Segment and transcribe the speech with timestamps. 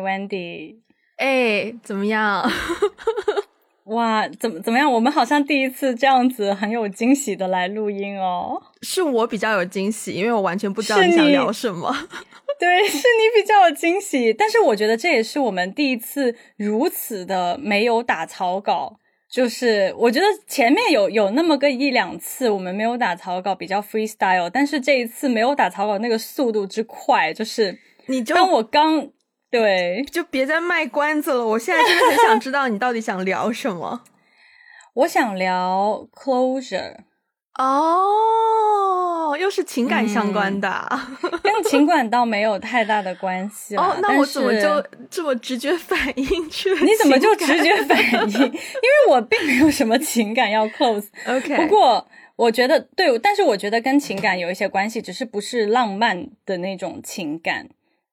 [0.00, 0.76] Wendy，
[1.16, 2.50] 哎，怎么样？
[3.84, 4.90] 哇，怎么怎么样？
[4.90, 8.60] 我们好像第一次这样子很有惊喜的来录音哦。
[8.82, 11.94] 是我比较有惊喜，因为我完全不知道你想聊什么。
[12.58, 18.96] 对，是你比较有惊喜，但是我觉得这也是我们第一次如此的没有打草稿。
[19.30, 29.08] 就是我觉得前面有有那么个一两次我们没有打草稿，比较 freestyle，但是这一次没有打草稿，那个速度之快，就是你就当我刚
[29.54, 31.46] 对，就别再卖关子了。
[31.46, 34.02] 我现在真的很想知道你到底想聊什么。
[34.94, 36.96] 我想聊 closure。
[37.56, 40.68] 哦，又是情感相关的，
[41.40, 46.80] 跟情感倒没有太大的关系哦，那我怎么就这么直觉反应去了？
[46.80, 47.96] 你怎么就直觉反
[48.28, 48.40] 应？
[48.42, 51.06] 因为我并没有什么情感要 close。
[51.28, 57.68] OK，不过我觉得对，但是我觉得跟情感有一些关系，只是不是浪漫的那种情感。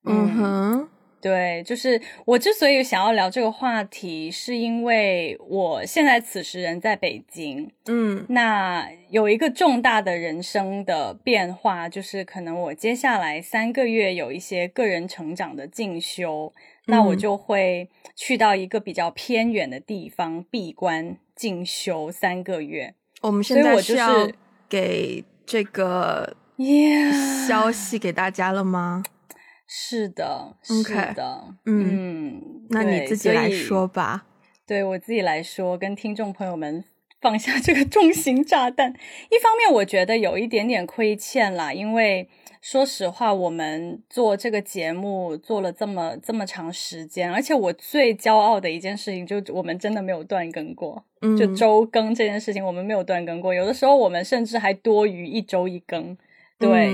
[0.05, 0.89] 嗯哼。
[1.21, 16.51] 对，就是我之所以想要聊这个话题，是因为我现在此时人在北京，嗯，那有一个重大的人生的变化，就是可能我接下来三个月有一些个人成长的进修，
[16.87, 22.95] 那我就会去到一个比较偏远的地方闭关进修三个月。
[23.21, 24.27] 我们现在是要
[24.67, 26.35] 给这个
[27.47, 29.03] 消息给大家了吗？
[29.73, 30.83] 是的，是
[31.13, 32.41] 的，嗯，
[32.71, 34.25] 那你自己来说吧。
[34.67, 36.83] 对我自己来说，跟听众朋友们
[37.21, 38.89] 放下这个重型炸弹。
[39.29, 42.27] 一方面，我觉得有一点点亏欠啦，因为
[42.61, 51.01] 说实话，我们做这个节目做了这么这么长时间，而且我最骄傲的一件事情，就我们真的没有断更过，
[51.39, 53.53] 就周更这件事情，我们没有断更过。
[53.53, 56.17] 有的时候，我们甚至还多于一周一更，
[56.59, 56.93] 对。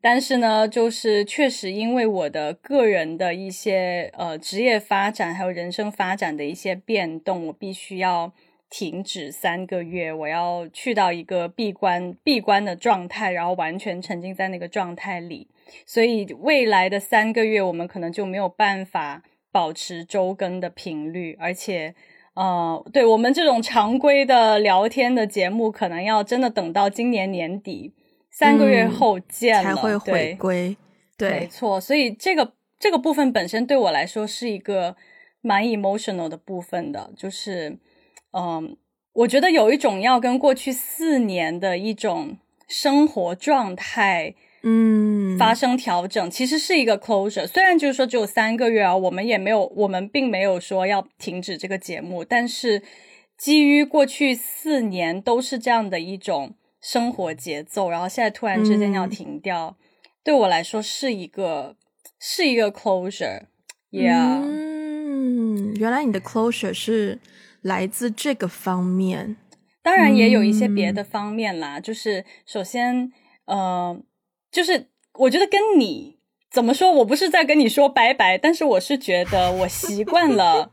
[0.00, 8.32] 但是呢，就是确实因为我的个人的一些呃职业发展，还有人生发展的一些变动，我必须要
[8.70, 15.48] 停止三个月，我要去到一个闭关闭关的状态，然后完全沉浸在那个状态里。
[15.84, 21.94] 所以未来的三个月，我们可能就没有办法保持周更的频率，而且
[22.34, 27.94] 呃，对我们这种常规的聊天的节目，可能要真的等到今年年底。
[28.38, 30.76] 三个月后见才会回归，
[31.16, 31.80] 对，没错。
[31.80, 34.94] 所以这个这个部分本身对我来说是一个
[35.40, 37.76] 蛮 emotional 的部分的，就是，
[38.30, 38.76] 嗯，
[39.12, 42.38] 我觉得有一种要跟过去四年的一种
[42.68, 47.44] 生活状态，嗯，发生调整，其实是一个 closure。
[47.44, 52.84] 虽然就是说只有三个月啊，我们也没有，我们并没有说要停止这个节目，但是
[53.36, 56.54] 基于过去四年都是这样的一种。
[56.80, 59.76] 生活节奏，然后现在突然之间要停掉，
[60.22, 61.76] 对我来说是一个
[62.20, 64.40] 是一个 closure，yeah。
[64.42, 67.18] 嗯，原来你的 closure 是
[67.62, 69.36] 来自这个方面，
[69.82, 71.80] 当然也有一些别的方面啦。
[71.80, 73.12] 就是首先，
[73.46, 74.00] 呃，
[74.50, 76.18] 就是我觉得跟你
[76.50, 80.70] 怎么说，我不是在跟你说拜拜，但是我是觉得我习惯了。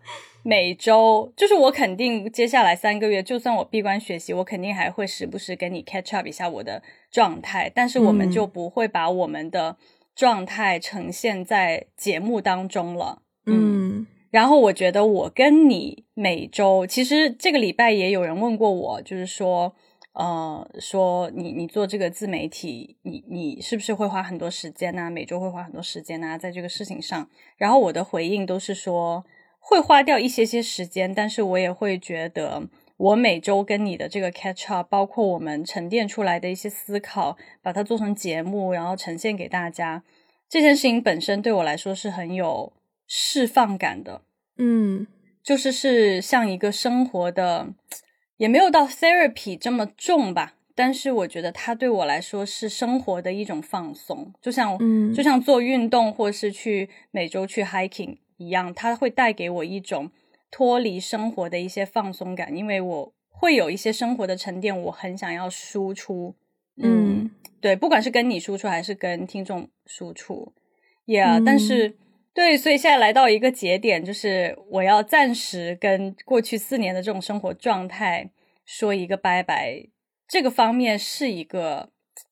[0.47, 7.71] 每周就是我肯定接下来三个月，就算我闭关学习，我肯定还会时不时跟你 catch up 一下我的状态。
[7.73, 9.75] 但是我们就不会把我们的
[10.15, 13.23] 状态呈现在节目当中了。
[13.47, 19.73] 嗯，然后我觉得我跟你每周，其实这个礼拜也有人问过我，就是说，
[20.13, 25.09] 呃，说你你做这个自媒体，你你是不是会花很多时间呢？
[25.09, 27.27] 每周会花很多时间呢，在这个事情上。
[27.57, 29.25] 然后我的回应都是说。
[29.67, 32.61] 会花掉一些些时间，但是我也会觉得，
[32.97, 40.03] 我每周跟你的这个 catch up，包括我们沉淀出来的一些思考，把它做成节目，然后呈现给大家，
[40.47, 42.73] 这件事情本身对我来说是很有
[43.07, 44.21] 释放感的。
[44.59, 45.07] 嗯，
[45.43, 47.69] 就是是像一个生活的，
[48.37, 58.17] 也没有到 therapy 这么重吧，但是我觉得它对我来说是生活的一种放松，就像嗯，就像做运动，或是去每周去 hiking。
[58.37, 60.11] 一样，它会带给我一种
[60.51, 66.35] 脱离生活的一些放松感，因为我会有一些生活的沉淀，我很想要输出。
[66.77, 70.53] 嗯，对，不管是跟你输出还是跟听众输出
[71.05, 71.41] ，Yeah。
[71.45, 71.97] 但是，
[72.33, 78.29] 对，所以现在来到一个节点，就是我要暂时跟过去四年的这种生活状态
[78.65, 79.87] 说一个拜拜。
[80.27, 81.91] 这个方面是一个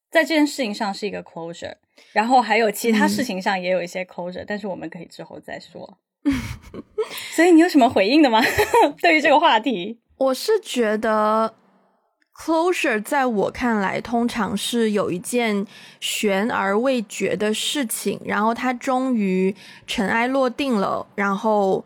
[0.09, 1.75] 在这件事情上是一个 closure。
[2.11, 5.97] 然后还有其他事情上也有一些 closure，但是我们可以之后再说。
[7.35, 8.41] 所以你有什么回应的吗？
[9.01, 11.53] 对于这个话题，我是觉得
[12.35, 15.65] closure 在我看来，通常是有一件
[15.99, 19.55] 悬而未决的事情，然后它终于
[19.85, 21.83] 尘埃落定了，然后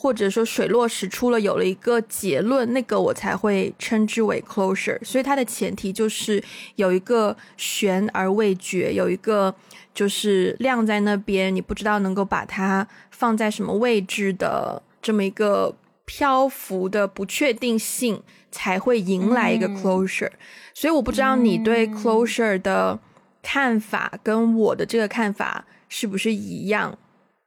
[0.00, 4.98] 或者说水落石出了，有了一个结论，那个我才会称之为 closure。
[5.04, 6.42] 所以它的前提就是
[6.76, 9.54] 有一个悬而未决，有一个
[9.92, 15.76] 就是晾在那边，你不知道能够把它放在什么位置的这么一个
[16.06, 18.22] 漂浮的不确定性。
[18.52, 20.28] 才会迎来一个 closure，
[20.74, 22.98] 所以我不知道你对 closure 的
[23.40, 26.98] 看法跟我的这个看法是不是一样？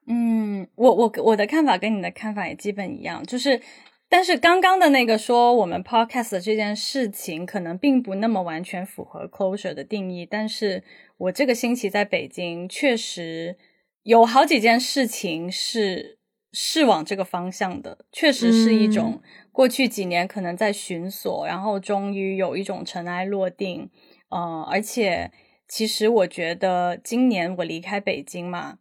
[0.07, 3.61] 嗯，我我我的看法跟你的看法也基本一样，就是，
[4.09, 10.83] 但是刚刚的那个说我们 podcast 这件事情可能并不那么完全符合 closure 的定义，但是
[11.17, 13.57] 我这个星期在北京确实
[14.03, 16.19] 有好几件事情是
[16.51, 19.21] 是往这个方向的，确实是一种。
[19.53, 23.87] 过去几年可能在寻索，然后终于有一种尘埃落定，
[24.29, 25.29] 呃，而且
[25.67, 28.79] 其实我觉得今年我离开北京嘛，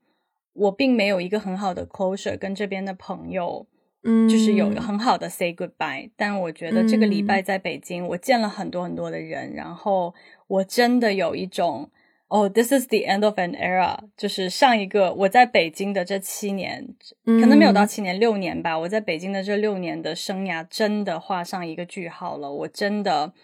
[0.52, 3.66] 我并没有一个很好的 closure 跟这边的朋友，
[4.04, 6.10] 嗯，就是有很好的 say goodbye。
[6.16, 10.14] 但我觉得这个礼拜在北京，我见了很多很多的人，然后
[10.46, 11.90] 我真的有一种。
[12.28, 16.82] 哦，This is the end of an era，就是上一个我在北京的这七年，
[17.26, 18.78] 可能没有到七年，六年吧。
[18.78, 22.50] 我在北京的这六年的生涯真的画上一个句号了。
[22.50, 23.34] 我真的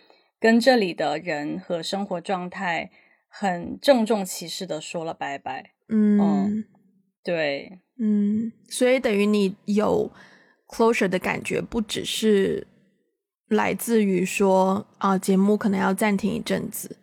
[0.40, 2.90] 跟这里的人和生活状态
[3.28, 5.72] 很郑重其事的说了拜拜。
[5.90, 6.64] 嗯，
[7.24, 10.10] 对，嗯，所以等于你有
[10.68, 12.66] closure 的感觉，不只是
[13.48, 16.96] 来自于说啊，节目可能要暂停一阵子。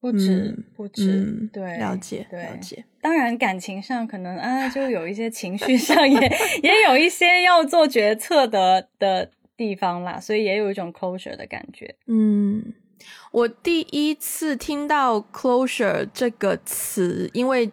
[0.00, 2.84] 不止不止，对，了解了解。
[3.00, 6.20] 当然，感情上可能啊，就有一些情绪上也
[6.62, 11.96] 也有一些要做决策的的地方啦，所以也有一种 closure 的感觉。
[12.06, 12.74] 嗯，
[13.32, 17.70] 我第一次听到 closure 这个词，因为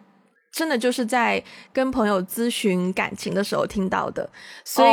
[0.52, 4.30] 真的就是在跟朋友咨询感情的时候听到的，
[4.64, 4.88] 所以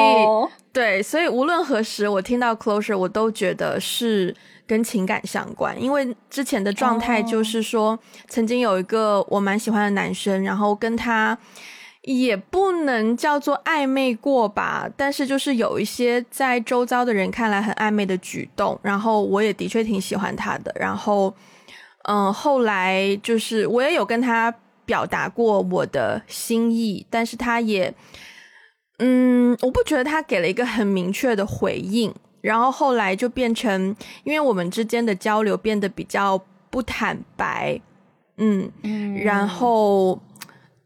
[0.73, 4.35] 对，所以无论何时我听到 closure，我都觉得是。
[4.69, 7.97] 跟情感相关，因为之前的状态就是说，
[8.27, 11.35] 曾经有一个我蛮喜欢的男生，然后跟他
[12.03, 21.33] 也不能叫做暧昧过吧，但是就是有一些在周遭的人看来很暧昧的举动，然后我也的确挺喜欢他的，然后
[22.03, 24.53] 嗯，后来就是我也有跟他
[24.89, 27.94] 表达过我的心意，但是他也
[28.97, 32.12] 嗯，我不觉得他给了一个很明确的回应。
[32.41, 36.41] 然后后来就变成，因为我们之间的交流变得比较
[36.71, 37.80] 不坦白，
[38.38, 38.71] 嗯，
[39.24, 40.19] 然后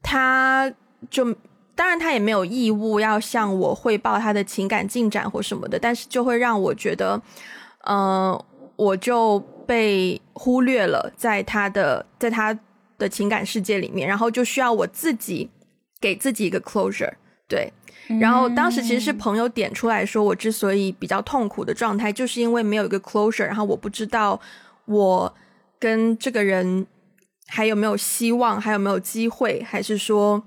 [0.01, 0.69] 他
[1.09, 1.33] 就
[1.73, 7.21] 当然他也没有义务要向我汇报他的情感进展或什么的，但是就会让我觉得，
[7.87, 8.37] 嗯，
[8.75, 12.59] 我就被忽略了在他的在他
[13.03, 15.49] 的情感世界里面，然后就需要我自己
[15.99, 17.13] 给自己一个 closure，
[17.47, 17.71] 对。
[18.19, 24.39] 然后当时其实是朋友点出来说，我之所以比较痛苦的状态，就是因为没有一个 closure，然后我不知道
[24.85, 25.33] 我
[25.79, 26.85] 跟这个人
[27.47, 30.43] 还有没有希望，还有没有机会，还是说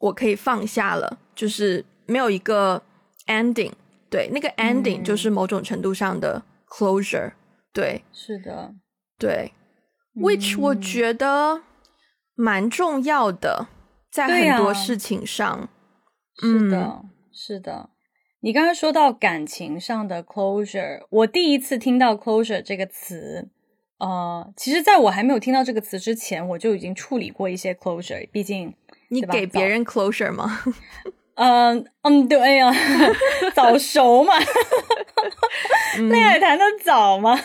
[0.00, 2.82] 我可以放下了，就是没有一个
[3.26, 3.72] ending。
[4.10, 7.32] 对，那个 ending 就是某种程度上的 closure。
[7.72, 8.74] 对，是的，
[9.18, 9.52] 对
[10.14, 11.62] ，which 我觉得
[12.40, 13.66] 蛮重要的，
[14.12, 15.68] 在很多事情上。
[16.40, 17.02] 是的，
[17.32, 17.90] 是的。
[18.38, 23.48] 你刚刚说到感情上的 closure，我第一次听到 closure 这个词，
[23.98, 28.28] 呃，其实在我还没有听到这个词之前，我就已经处理过一些 closure。
[28.30, 28.72] 毕竟
[29.08, 30.60] 你给别人 closure 吗？
[31.38, 32.72] 嗯嗯，对呀，
[33.54, 34.34] 早熟嘛，
[36.10, 37.38] 恋爱谈的早嘛。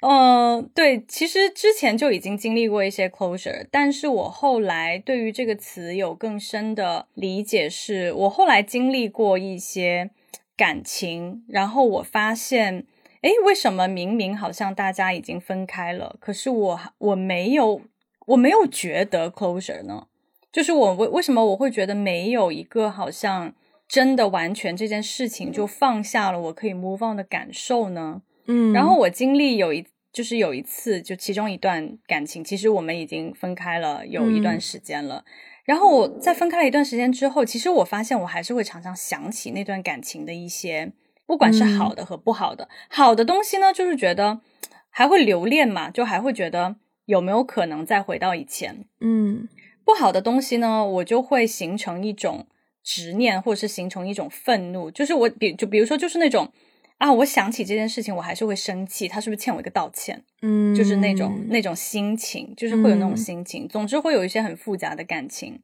[0.00, 10.10] 嗯，对，其实之前就已经经历过一些 closure，但是我后来对于这个词有更深的理解，是我后来经历过一些
[10.56, 12.86] 感情，然后我发现，
[13.22, 17.80] 诶，为什么明明好像大家已经分开了，可是我我没有
[18.26, 20.06] 我没有觉得 closure 呢？
[20.54, 23.52] 就是我为为什么我会觉得没有一个好像
[23.86, 28.22] 真的完全这件事情就放下了，我可以 move on 的感受呢？
[28.46, 29.84] 嗯，然后我经历有一。
[30.14, 35.24] 就是有一次，就其中一段感情，其实我们已经分开了有一段时间了。
[35.64, 40.92] 然后我在分开了一段时间之后，其实我发现我还是会常常想起那段感情的一些，
[41.26, 42.68] 不管是好的和不好的。
[42.88, 44.40] 好的东西呢，就是觉得
[44.88, 48.84] 还会留恋嘛，就还会觉得有没有可能再回到以前。
[49.00, 49.48] 嗯，
[49.84, 52.46] 不好的东西呢，我就会形成一种
[52.82, 54.90] 执念，或者是形成一种愤怒。
[54.90, 56.52] 就是我比就比如说，就是那种。
[56.98, 60.22] 啊，我想起这件事情，我还是会生气，他是不是欠我一个道歉？
[60.42, 63.66] 嗯，就是那种那种心情，就是会有那种心情。
[63.66, 65.60] 总之会有一些很复杂的感情。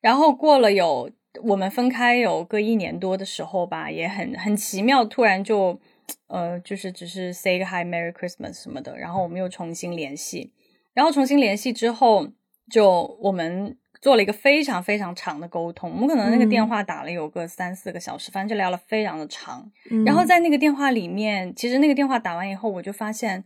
[0.00, 1.10] 然后过了有
[1.42, 5.78] 我们分开有个一年多的时候吧，也很很奇妙，突然就
[6.28, 10.52] 呃，就是只是 say 个 hi merry Christmas 什么的，然后我们又重新联系。
[10.94, 12.28] 然后重新联系之后，
[12.70, 13.76] 就我们。
[14.02, 19.68] 做了一个非常非常长的沟通，我们可能那个电话打了有个三四个小时，反正就聊了非常的长。
[20.04, 23.42] 然后在那个电话里面，其实那个电话打完以后，我就发现，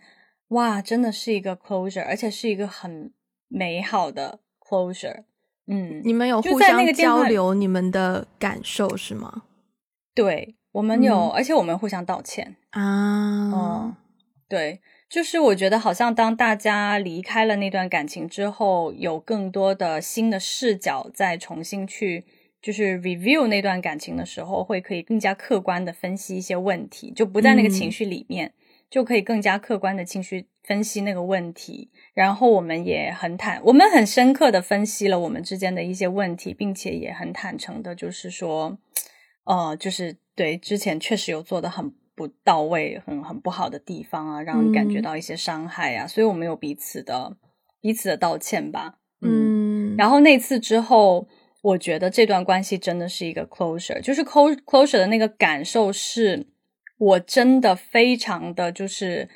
[0.49, 3.13] 哇，真的是一个 closure，而且是一个很
[3.49, 5.23] 美好的 closure。
[5.69, 9.45] 嗯，你们有互相交流你们的感受是吗？
[10.15, 13.51] 对，我们有，而且我们互相道歉啊。
[13.53, 13.97] 哦，
[14.49, 14.81] 对。
[15.11, 22.25] 就是我觉得好像当大家离开了那段感情之后，有更多的新的视角再重新去
[22.63, 28.53] 就是 review 那段感情的时候，会可以更加客观的分析一些问题，就不在那个情绪里面，
[28.89, 31.91] 就可以更加客观的情绪分析那个问题。
[32.15, 38.79] 然后我们也很坦，我们很深刻的分析了我们之间的一些问题，并且也很坦诚的，就是说，
[39.43, 41.93] 呃，就是对之前确实有做的很。
[42.21, 47.35] 不到位，很很不好的地方啊，让你感觉到一些伤害啊，所以我们有彼此的
[47.81, 48.99] 彼此的道歉吧。
[49.23, 51.27] 嗯，然后那次之后，
[51.63, 56.47] 我觉得这段关系真的是一个 closure，就是 close closure 的那个感受是，
[56.99, 59.27] 我真的非常的就是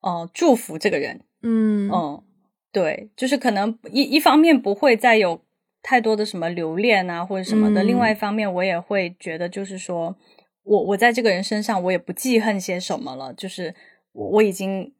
[0.00, 1.20] 呃祝福这个人。
[1.42, 2.24] 嗯嗯，
[2.72, 5.40] 对，就是可能一一方面不会再有
[5.80, 10.16] 太多的什么留恋啊或者什么的，另外一方面我也会觉得就是说。
[10.64, 13.74] 我我在这个人身上，我也不记恨些什么了，就是
[14.12, 14.92] 我我已经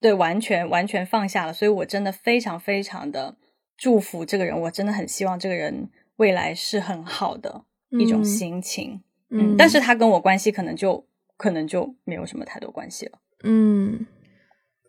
[0.00, 3.34] 对完全完全放下了，所以我真的非常非常的
[3.78, 7.64] 祝福这个人，我真的很希望这个人未来是很好的
[7.98, 11.02] 一种心情，嗯，但是他跟我关系可能就
[11.38, 14.06] 可能就没有什么太多关系了，嗯，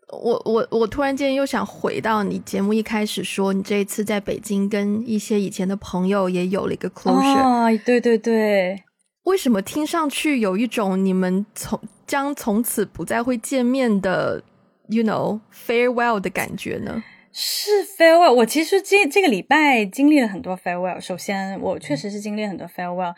[0.08, 8.84] 我我我突然间又想回到你节目一开始说，你这一次在北京跟一些以前的朋友也有了一个 closure，啊，对对对。
[9.28, 14.42] 为什么听上去有一种你们从将从此不再会见面的
[14.88, 17.02] ，you know farewell 的感觉呢？
[17.30, 18.32] 是 farewell。
[18.32, 20.98] 我其实这这个礼拜经历了很多 farewell。
[20.98, 23.14] 首先，我确实是经历很多 farewell。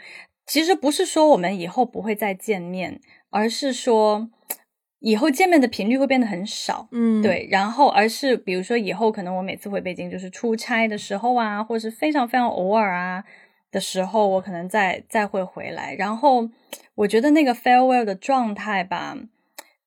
[0.46, 3.00] 其实不是说我们以后不会再见面，
[3.30, 4.28] 而是说
[4.98, 6.88] 以后见面的频率会变得很少。
[6.90, 7.46] 嗯，对。
[7.52, 13.22] 然后，而是比如说以后可能我每次回北京就是出差的时候啊，或者是非常非常偶尔啊。
[13.70, 15.94] 的时候，我可能再再会回来。
[15.94, 16.48] 然后，
[16.94, 19.16] 我觉得那个 farewell 的状态吧，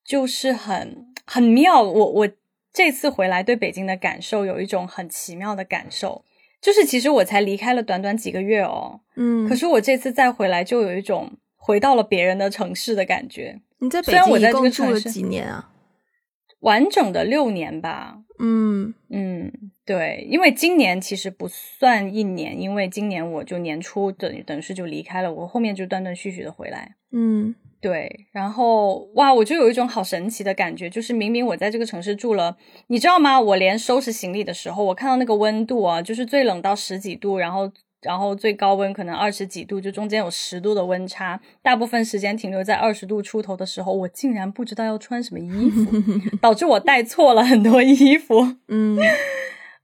[0.05, 1.81] 就是很很妙。
[1.81, 2.29] 我我
[2.71, 6.23] 这次回来对北京的感受有一种很奇妙的感受，
[6.61, 13.59] 就是其实我才离开了短短几个月哦，嗯，可是我这次再回来就有一种回到了别人的城市的感觉。
[13.79, 15.69] 你在北京一共住了几年啊？
[16.63, 18.17] 完整的六年吧。
[18.39, 19.51] 嗯嗯。
[19.85, 26.95] 对，因为今年其实不算一年，因为今年我就年初等等于是就离开了，我后面就断断续续的回来。
[27.11, 32.55] 嗯，对，然后哇，我就有一种好神奇的感觉，就是明明我在这个城市住了，
[32.87, 33.41] 你知道吗？
[33.41, 37.69] 我连收拾行李的时候，我看到那个温度啊，就是最冷到十几度，然后。
[38.03, 45.91] 然后最高温可能二十几度，就中间有十度的温差，大部分时间停留在二十度出头的时候，我竟然不知道要穿什么衣服，
[46.41, 48.57] 导致我带错了很多衣服。
[48.67, 48.99] 嗯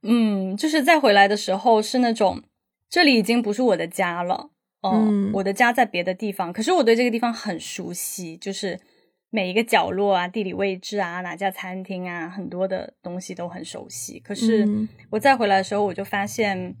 [0.02, 2.42] 嗯，就是再回来的时候是那种，
[2.88, 4.50] 这里已经不是我的家了，
[4.82, 8.78] 嗯，我的家在别的地方，可是我对这个地方很熟悉，就是
[9.30, 14.18] 每一个角落啊、地理位置啊、哪家餐厅啊，很多的东西都很熟悉。
[14.20, 14.66] 可是
[15.10, 16.74] 我再回来的时候，我就发现。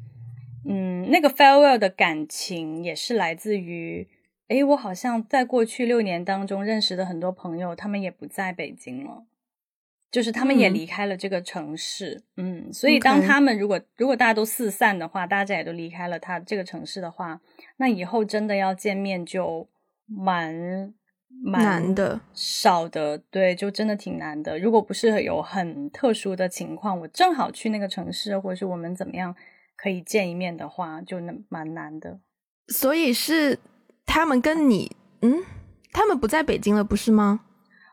[0.66, 4.06] 嗯，那个 farewell 的感情也是来自于，
[4.48, 9.24] 诶，我好像在过去六年当中认识的很多朋友，他们也不在北京了，
[10.10, 12.24] 就是他们也离开了这个城市。
[12.36, 17.40] 嗯，所以当他们如果如果大家都四散的话，大家也都离开了他这个城市的话，
[17.78, 19.66] 那以后真的要见面就
[20.06, 20.92] 蛮
[21.42, 24.58] 蛮难的，少的，对，就真的挺难的。
[24.58, 29.34] 如果不是有很特殊的情况，我正好去那个城市，或者是我们怎么样。
[29.80, 32.20] 可以见一面的话，就那蛮难的。
[32.68, 33.58] 所以是
[34.04, 35.42] 他们跟你，嗯，
[35.90, 37.40] 他们不在北京了，不是吗？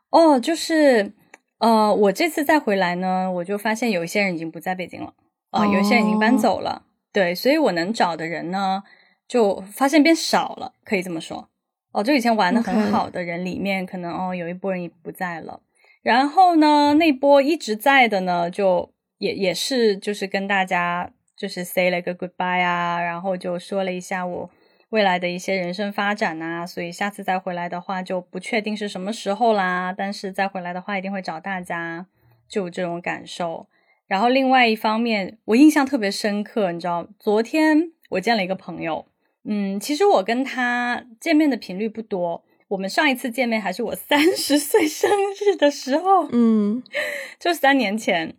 [0.09, 1.13] 哦，就是
[1.59, 5.13] 呃，我这次再回来呢，我就发现有一些人已经不在北京了，
[5.51, 6.83] 啊，有一些人已经搬走了。
[7.13, 8.83] 对，所以我能找的人呢，
[9.25, 11.49] 就发现变少了，可以这么说。
[11.93, 15.61] 哦，就以前玩的很好的人里面，可能哦，有一波人不在了。
[16.03, 21.13] 然后呢，那波一直在的呢，就也也是就是跟大家。
[21.37, 24.49] 就是 say 了个 goodbye 啊，然后就说了一下我
[24.89, 29.93] 未来的一些人生发展呐，所以下次再回来的话就不确定是什么时候啦。
[29.95, 32.07] 但是再回来的话，一定会找大家，
[32.49, 33.67] 就有这种感受。
[34.07, 39.05] 然后另外一方面，我印象特别深刻，你知道，昨天我见了一个朋友，
[39.43, 42.43] 嗯，其实我跟他见面的频率不多。
[42.69, 46.83] 我们上一次见面还是我三十岁生日的时候，嗯，
[47.39, 48.35] 就三年前。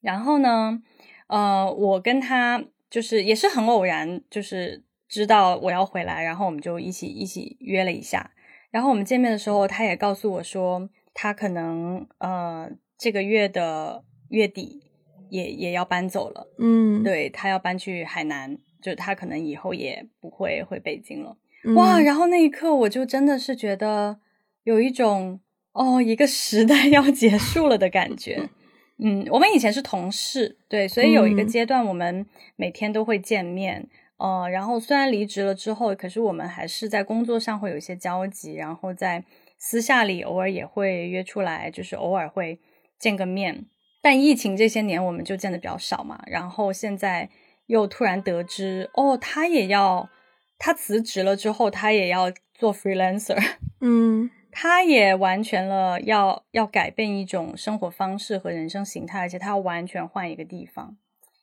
[0.00, 0.82] 然后呢，
[1.28, 8.30] 呃，我跟他就是也是很偶然，就是知道我要回来，然后我们就一起一起约了一下。
[8.70, 14.82] 然后我们见面的时候，他也告诉我说，他可能呃这个月的月底
[15.30, 21.36] 也也要搬走了，嗯，对他要搬去海南，就是他可能以后也不会回北京了。
[21.74, 21.98] 哇！
[21.98, 24.20] 然后那一刻，我就真的是觉得
[24.62, 25.40] 有一种
[25.72, 28.48] 哦，一个时代 要结束了的感觉。
[28.98, 32.26] 嗯，我们以前是同事，对，所以有一个阶段我们
[32.56, 33.88] 每天都会见面。
[34.18, 39.24] 呃，然后虽然离职了之后，可是我们还是在工作上会有一些交集，然后在
[39.58, 42.58] 私下里偶尔也会约出来，就是偶尔会
[42.98, 43.66] 见个面。
[44.00, 46.22] 但疫情这些年，我们就见的比较少嘛。
[46.26, 47.28] 然后现在
[47.66, 50.08] 又突然得知，哦，他也要。
[50.58, 53.38] 他辞职了之后，他也要做 freelancer，
[53.82, 60.96] 嗯，他也完全了要要改变一种生活方式和人生形态，而且他要完全换一个地方。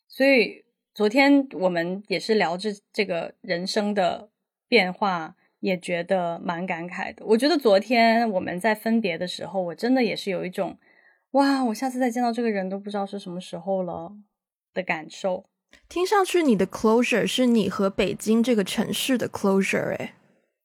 [0.07, 0.65] 所以
[0.95, 4.29] 昨天我们也是聊这这个人生的
[4.67, 7.23] 变化，也觉得蛮感慨的。
[7.27, 10.79] 我觉得昨天我们在分别的时候，我真的也是有一种
[11.33, 14.13] 哇，我下次再见到这个人都不知道是什么时候了
[14.73, 15.45] 的感受。
[15.87, 20.15] 听上去你的 closure 是你和北京这个城市的 closure 哎，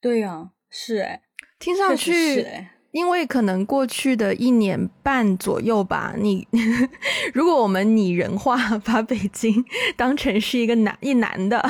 [0.01, 1.21] 对呀，是哎，
[1.59, 2.47] 听上去，
[2.93, 6.47] 因为可能过去的一年半左右吧，你
[7.35, 9.65] 如果我们拟人化，把北京
[9.97, 11.63] 当成是一个男一男的，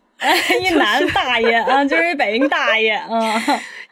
[0.60, 3.42] 一男大爷啊，就是北京大爷啊，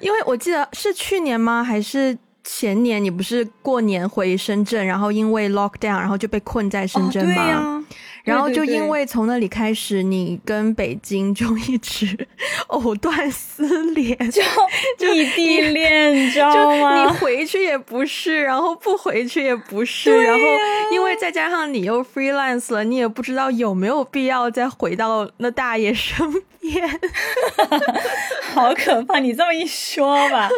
[0.01, 1.63] 因为我记得是去年吗？
[1.63, 3.03] 还是前年？
[3.03, 7.85] 你不是过年回深圳，然后因为 lockdown，然后就被困在深圳吗？
[8.25, 12.27] 然后就因为从那里开始，你跟北京就一直
[12.69, 14.43] 藕断丝连，就
[15.13, 17.05] 异地恋，你知道吗？
[17.05, 20.41] 你回去也不是，然后不回去也不是，然后
[20.91, 26.27] 因为再加上你又 freelance 了，你也不知道有没有必要再回到那大爷身
[26.61, 27.01] 边，
[28.55, 29.19] 好可怕！
[29.19, 30.49] 你这么一说吧，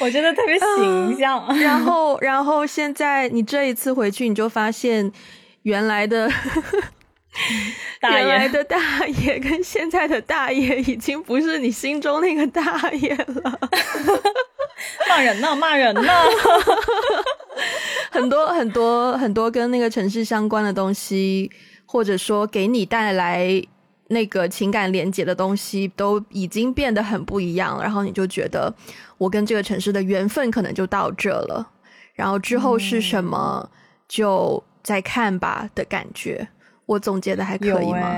[0.00, 1.46] 我觉得特别形象。
[1.58, 5.10] 然后，然后现在你这一次回去，你就发现。
[5.64, 6.30] 原来的
[8.02, 13.58] 原来的大爷跟现在的大爷已经不是你心中那个大爷了，
[15.08, 16.02] 骂人呢，骂人呢，
[18.12, 21.50] 很多很多很多跟那个城市相关的东西，
[21.86, 23.60] 或者说给你带来
[24.08, 27.80] 那个情感连接的东西，都已经变得很不一样。
[27.80, 28.72] 然后你就觉得，
[29.16, 31.70] 我跟这个城市的缘分可能就到这了，
[32.12, 33.70] 然后之后是什么
[34.06, 34.62] 就。
[34.84, 36.46] 再看吧的感觉，
[36.86, 38.14] 我总结的还可以吗？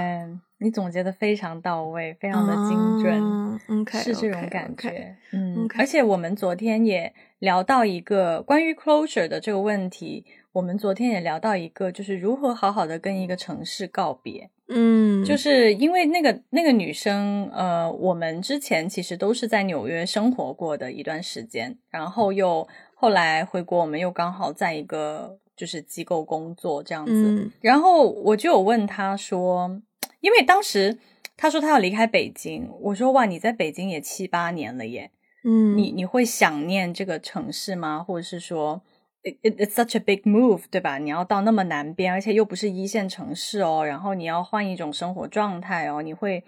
[0.59, 5.15] 你总结的非常到位，非常的精准，OK，是这种感觉。
[5.33, 14.51] 嗯，而且我们昨天也聊到一个关于 closure 的这个问题，我们昨天也聊到一个，就是如何好好的跟一个城市告别。
[14.69, 25.39] 嗯，就是因为那个那个女生，呃，我们之前其实都是在纽约生活过的一段时间，然后又后来回国，我们又刚好在一个。
[25.57, 29.81] 就是机构工作这样子，然后我就有问他说，
[30.21, 30.99] 因为当时
[31.35, 35.11] 他说他要离开北京，我说哇，你在北京也七八年了耶，
[35.45, 38.05] 嗯，你你会想念这个城市吗？
[38.07, 38.83] 或者是说
[39.23, 40.99] ，it it's such a big move，对吧？
[40.99, 46.45] 你要到那么南边，而且又不是一线城市哦，然后你要换一种生活状态哦，你会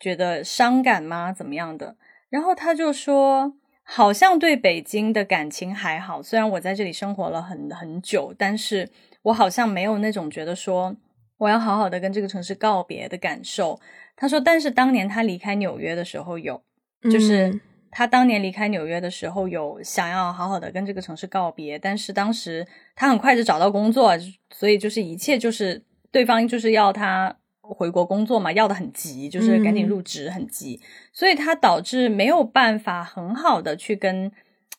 [0.00, 1.32] 觉得伤感吗？
[1.32, 1.96] 怎么样的？
[2.28, 3.54] 然后他就说。
[3.90, 8.86] 好像对北京的感情还好，虽然我在这里生活了很很久，但是
[9.22, 10.94] 我好像没有那种觉得说
[11.38, 13.80] 我要好好的跟这个城市告别的感受。
[14.14, 16.62] 他说，但是当年他离开纽约的时候有，
[17.10, 17.58] 就是
[17.90, 24.12] 他当年离开纽约的时候有想要好好的跟这个城市告别，但是当时他很快就找到工作，
[24.54, 27.34] 所以就是一切就是对方就是要他。
[27.74, 30.80] 回国工作嘛，要的很急，就是赶紧入职，很急，
[31.12, 34.32] 所以他导致没有办法很好的去跟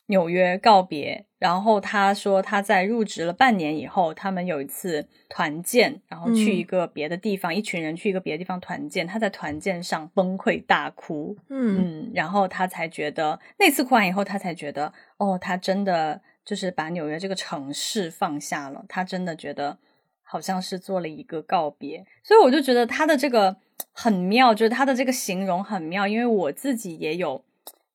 [0.08, 1.26] 纽约告别。
[1.38, 19.78] 然后他说他在入职了半年以后，他们有一次团建，然后去一个别的地方，一群人去一个别的地方团建，他在团建上崩溃大哭，嗯，然后他才觉得那次哭完以后，他才觉得哦，他真的就是把纽约这个城市放下了，他真的觉得。
[20.32, 23.58] 好像是做了一个告别，所以我就觉得他的这个
[23.92, 27.44] 很妙，就是他的这个形容很妙，因为我自己也有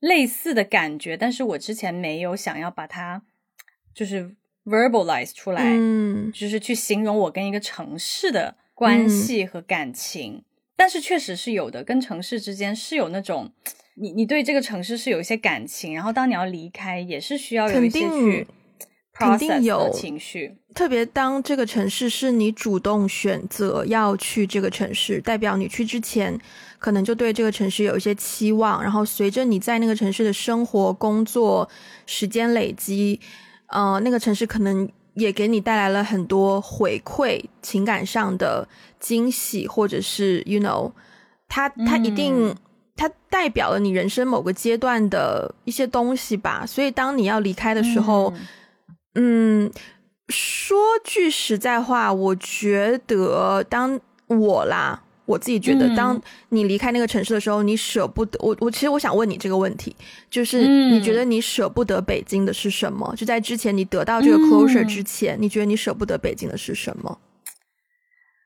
[0.01, 3.23] 类似的感觉，但是我之前没有想要把它
[3.95, 6.33] 就是 verbalize 出来，嗯。
[6.33, 9.09] 就是去形容我跟一个城市的关。
[9.09, 10.43] 系和感情，
[10.75, 13.53] 但是确实是有的，跟城市之间是有那种
[13.95, 18.45] 你你对这个城市是有一些感情，然后当你要离开，也是需要有一些去
[19.15, 20.57] process 有的情绪。
[20.75, 26.39] 特别当这个城市是你主动选择要去这个城市，代表你去之前
[26.79, 31.69] 可能就对这个城市有一些期望，然后随着你在那个城市的生活、工作
[32.07, 33.21] 时间累积，
[33.69, 40.91] 呃，那个城市可能也给你带来了很多回馈，情感上的惊喜，或者是 you know，
[41.49, 42.49] 它它一定。
[42.49, 42.57] 嗯
[42.97, 48.33] 它代表了你人生某个阶段的一些东西吧，所以当你要离开的时候，
[49.15, 49.73] 嗯嗯，
[50.29, 58.39] 说句实在话，我觉得当我啦，我自己觉得，嗯当你离开那个城市的时候，你舍不得。
[58.43, 59.95] 我我其实我想问你这个问题，
[60.31, 63.15] 就是嗯你觉得你舍不得北京的是什么？
[63.17, 67.19] 就在之前你得到这个 closure 嗯之前，你觉得你舍不得北京的是什么？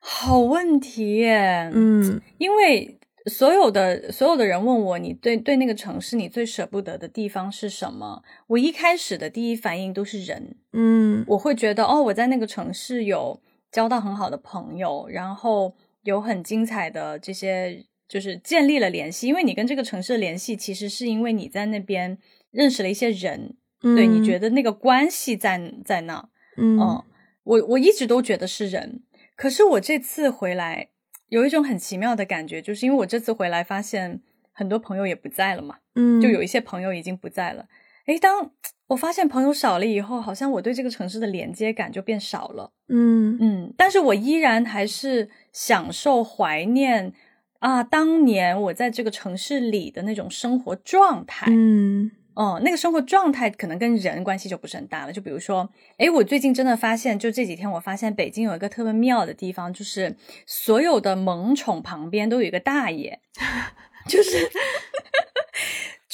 [0.01, 2.98] 好问题耶，嗯因为
[3.29, 8.23] 所有的所有的人问我，你对对那个城市你最舍不得的地方是什么？
[8.47, 19.27] 我一开始的第一反应都是人，嗯我会觉得哦，我在那个城市有交到很好的朋友，然后有很精彩的这些，就是建立了联系。
[19.27, 22.19] 因为你跟这个城市的联系，其实是因为你在那边
[22.51, 26.29] 认识了一些人，嗯，对你觉得那个关系在在那。
[26.57, 27.05] 嗯嗯，
[27.45, 29.03] 我我一直都觉得是人，
[29.37, 30.88] 可是我这次回来
[31.29, 34.21] 有一种很奇妙的感觉，就是因为我这次回来发现
[34.53, 37.67] 很多朋友也不在了嘛，嗯就有一些朋友已经不在了。
[38.07, 38.51] 诶，当
[38.87, 42.73] 我发现朋友少了以后，好像我对这个城市的连接感就变少了。
[42.88, 47.12] 嗯嗯，但是我依然还是享受、怀念
[47.59, 51.47] 啊，当年我在这个城市里的那种生活状态。
[51.51, 55.12] 嗯哦，那个生活状态可能跟人关系就不是很大了。
[55.12, 60.14] 就比如说，诶，我最近真的发现，就这几天我发现北京有一个特别妙的地方，就是
[60.46, 63.18] 所有的萌宠旁边都有一个大爷，
[64.07, 64.48] 就是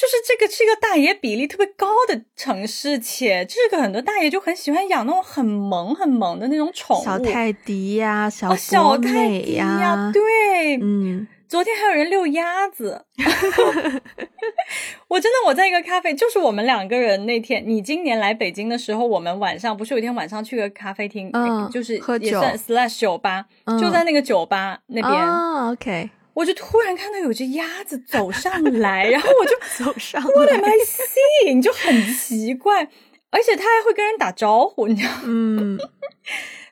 [0.05, 11.27] 就是这个是一个大爷比例特别高的城市，且这个很多大爷就很喜欢养那种很萌很萌的那种宠物，小泰迪呀，小哦，小泰迪呀，对，嗯。
[11.47, 13.05] 昨天还有人遛鸭子，
[15.07, 31.63] 我真的我在一个咖啡，就是我们两个人那天，你今年来北京的时候，我们晚上不是有一天晚上去个咖啡厅，嗯就是也算 slash 酒吧，嗯就在那个酒吧那边，啊，OK，我就突然看到有只鸭子走上来，然后我就 走上 What 来 am I seeing？
[31.63, 32.89] 就很奇怪，
[33.31, 35.21] 而且它还会跟人打招呼，你知道吗？
[35.27, 35.79] 嗯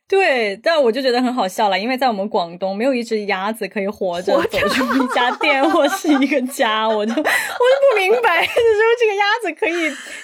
[0.08, 9.72] 对，但我就觉得很好笑了，因为在我们广东，没有一只鸭子可以活着走出一家店或是一个家，我就我就不明白，就是说这个鸭子可以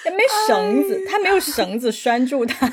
[0.05, 2.67] 也没绳子，它没有绳子拴住它。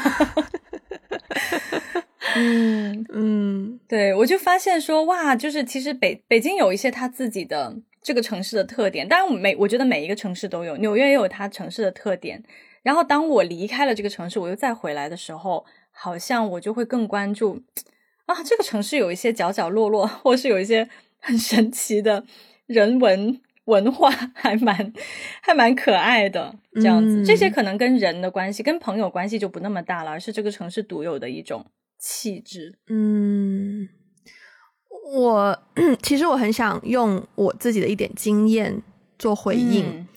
[2.35, 12.43] 嗯，嗯对，我就发现说，哇，就是其实北北京有一些它自己的这个城市的特点，当然每我觉得每一个城市都有，纽约也有它城市的特点。
[12.83, 17.62] 然后当我离开了这个城市，我又再回来的时候，好像我就会更关注
[18.27, 22.25] 啊，这个城市有一些角角落落，或是有一些很神奇的
[22.67, 24.93] 人文文化，还蛮
[25.43, 26.55] 还蛮可爱的。
[26.75, 31.67] 这样子，嗯这些可能跟人的关系、跟朋友关系就不那么大了，而是这个城市独有的一种
[31.99, 32.79] 气质。
[32.89, 33.89] 嗯，
[35.15, 35.63] 我
[36.03, 38.83] 其实我很想用我自己的一点经验
[39.19, 39.85] 做回应。
[39.87, 40.09] 嗯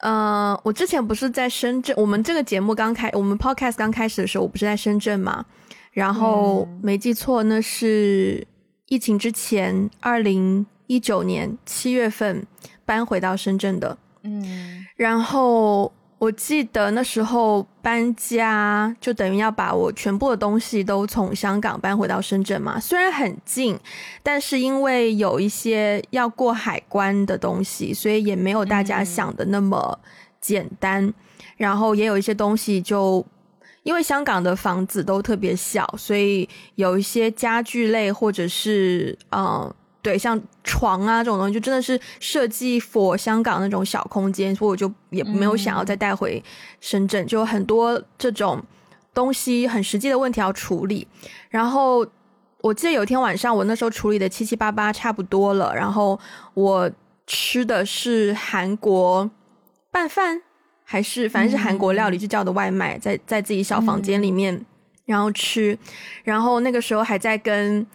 [0.00, 5.46] 呃，我之前不是在深圳，我们这个节目刚开，我们 podcast 刚开始的时候，我不是在深圳嘛？
[5.92, 8.46] 然后嗯没记错，那是
[8.88, 12.46] 疫情之前，二零一九年七月份
[12.84, 13.96] 搬回到深圳的。
[14.24, 15.90] 嗯然后
[16.24, 22.80] 我记得那时候搬家，就等于要把我全部的东西都从香港搬回到深圳嘛。
[22.80, 23.78] 虽然很近，
[24.22, 30.00] 但是因为有一些要过海关的东西，所以也没有大家嗯想的那么
[30.40, 31.12] 简单。
[31.58, 33.24] 然后也有一些东西就。
[33.82, 39.70] 因为香港的房子都特别小，所以有一些家具类或者是嗯
[40.04, 46.44] 对，像床啊这种东西，就真的是设计 for 香港那种小空间，所以我就也没有想要再带回
[46.78, 48.62] 深圳，就很多这种
[49.14, 51.08] 东西很实际的问题要处理。
[51.48, 52.06] 然后
[52.60, 56.20] 我记得有一天晚上，我那时候处理的七七八八差不多了，然后
[56.52, 56.90] 我
[57.26, 59.30] 吃的是韩国
[59.90, 60.42] 拌饭，
[60.84, 64.66] 还是反正是韩国料理，就叫的外卖，在在自己小房间里面
[65.06, 65.78] 然后吃，
[66.24, 67.86] 然后那个时候还在跟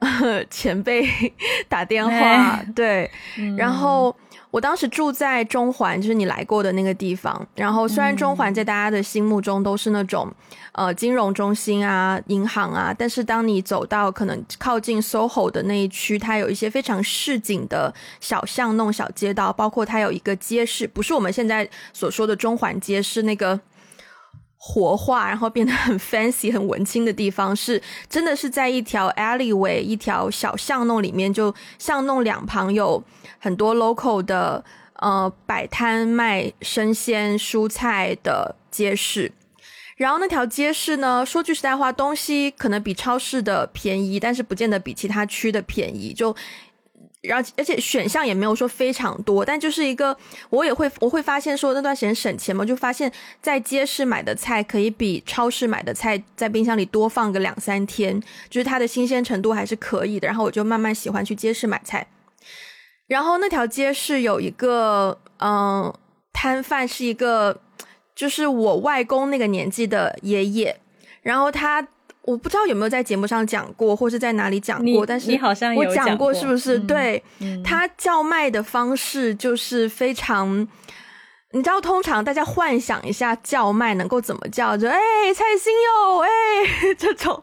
[0.50, 1.06] 前辈
[1.68, 3.10] 打电话，对，
[3.56, 4.14] 然后。
[4.52, 7.46] 我当时住在中环，就是你来过的那个地方。
[7.56, 10.32] 然后虽然中环在大家的心目中都是那种，
[10.72, 23.60] 呃，金融中心啊、银行啊，但是当你走到可能靠近 SOHO 的那一区，它有一些非常市井的小巷弄、小街道，包括它有一个街市，不是我们现在所说的中环街，是那个。
[24.68, 33.00] 活化，然后变得很 fancy、很文青的地方，是真的是在一条 alleyway、一条小巷弄里面，就巷弄两旁有
[33.38, 39.30] 很多 local 的呃摆摊卖生鲜蔬菜的街市。
[39.96, 46.12] 然后那条街市呢，说句实在话，东西可能比超市的便宜，但是不见得比其他区的便宜。
[46.12, 46.34] 就
[47.26, 50.16] 然后，而且选项也没有说非常多，但就是一个，
[50.50, 53.10] 我也会我会发现说那段时间省钱嘛，就发现，
[53.42, 60.26] 在街市买的菜可以比超市买的菜在冰箱里多放个两三天，就是它的新鲜程度还是可以的。
[60.26, 62.06] 然后我就慢慢喜欢去街市买菜。
[63.06, 65.92] 然后那条街市有一个嗯
[66.32, 67.60] 摊贩，是一个
[68.14, 70.76] 就是我外公那个年纪的爷爷，
[71.22, 71.88] 然后他。
[72.26, 76.78] 我不知道有没有在节目上讲过，或是在哪里讲过，但是你好像我讲过，是不是？
[76.80, 77.22] 对
[77.64, 80.66] 他叫卖的方式就是非常，
[81.52, 84.98] 你知道，通常大家幻想一下叫卖能够怎么叫，就哎，
[85.32, 87.42] 菜心哟，哎， 这种。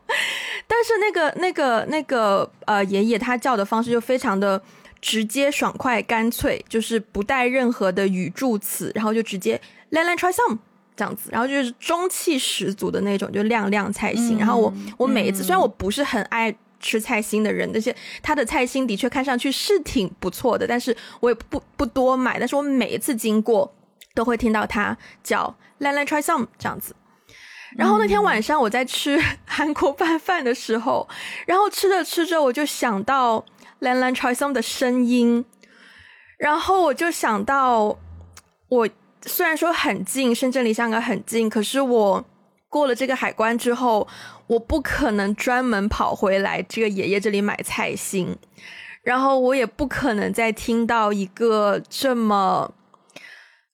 [0.67, 4.62] 但是那个那个那个呃爷爷他叫的方式就非常的
[5.02, 10.58] 直接、爽快、干脆，就是不带任何的语助词，然后就直接来来 try some。
[10.95, 14.38] 这样子，然后就是中气十足的那种，就亮亮菜心。
[14.38, 22.38] 然后我我每一次，虽然我不是很爱吃菜心的人，但是他的菜心的确看上去是挺不错的，但是我也不不多买。
[22.38, 23.73] 但是我每一次经过，
[24.13, 26.95] 都会听到他叫“来来 try some” 这样子。
[27.75, 31.08] 然后那天晚上我在吃 韩国拌饭的时候，
[31.47, 33.43] 然后吃着吃着，我就想到
[33.79, 35.43] “来来 try some” 的声音，
[36.38, 37.97] 然后我就想到
[38.69, 38.89] 我。
[39.25, 42.25] 虽然说很近，深圳离香港很近，可是我
[42.69, 44.07] 过了这个海关之后，
[44.47, 48.36] 我不可能专门跑回来这个爷爷这里买菜心，
[49.01, 52.73] 然后我也不可能再听到一个这么，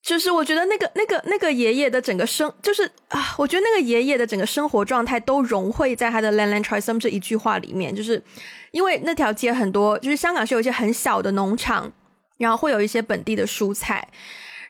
[0.04, 8.22] 就是我觉得那个那个那个爷爷的整个生，就是啊，我觉得那个爷爷的整个生活状态都融汇在他的 “land land trysom 这一句话里面，就是
[8.72, 11.92] 因为那条街很多，就是香港是有一些很小的农场，
[12.38, 14.08] 然后会有一些本地的蔬菜。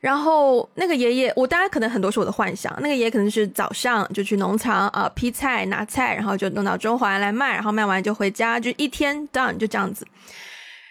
[0.02, 2.74] 然后那个爷爷，我大家可能很多是我的幻想。
[2.80, 10.08] 那个爷爷可能是早上就去农场啊批菜拿菜，然后就弄到中环来卖，然后卖完就回家，就一天 done 就这样子。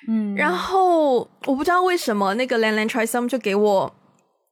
[0.08, 3.94] 嗯，然后我不知道为什么那个 Land Land Try Some 就给我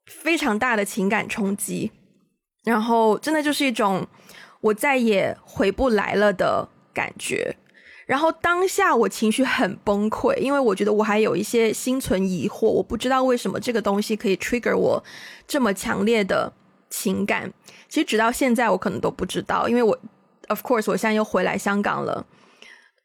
[0.06, 1.92] 非常大的情感冲击，
[2.64, 4.06] 然后真的就是一种
[4.62, 7.56] 我再也回不来了的感觉。
[8.06, 15.02] 然后当下我情绪很崩溃，因为我觉得我还有一些心存疑惑，我不知道为什么这个东西可以 trigger 我
[15.46, 16.52] 这么强烈的
[16.88, 17.52] 情感。
[17.88, 19.98] 其实直到现在我可能都不知道，因为我
[20.46, 22.24] of course 我现在又回来香港了。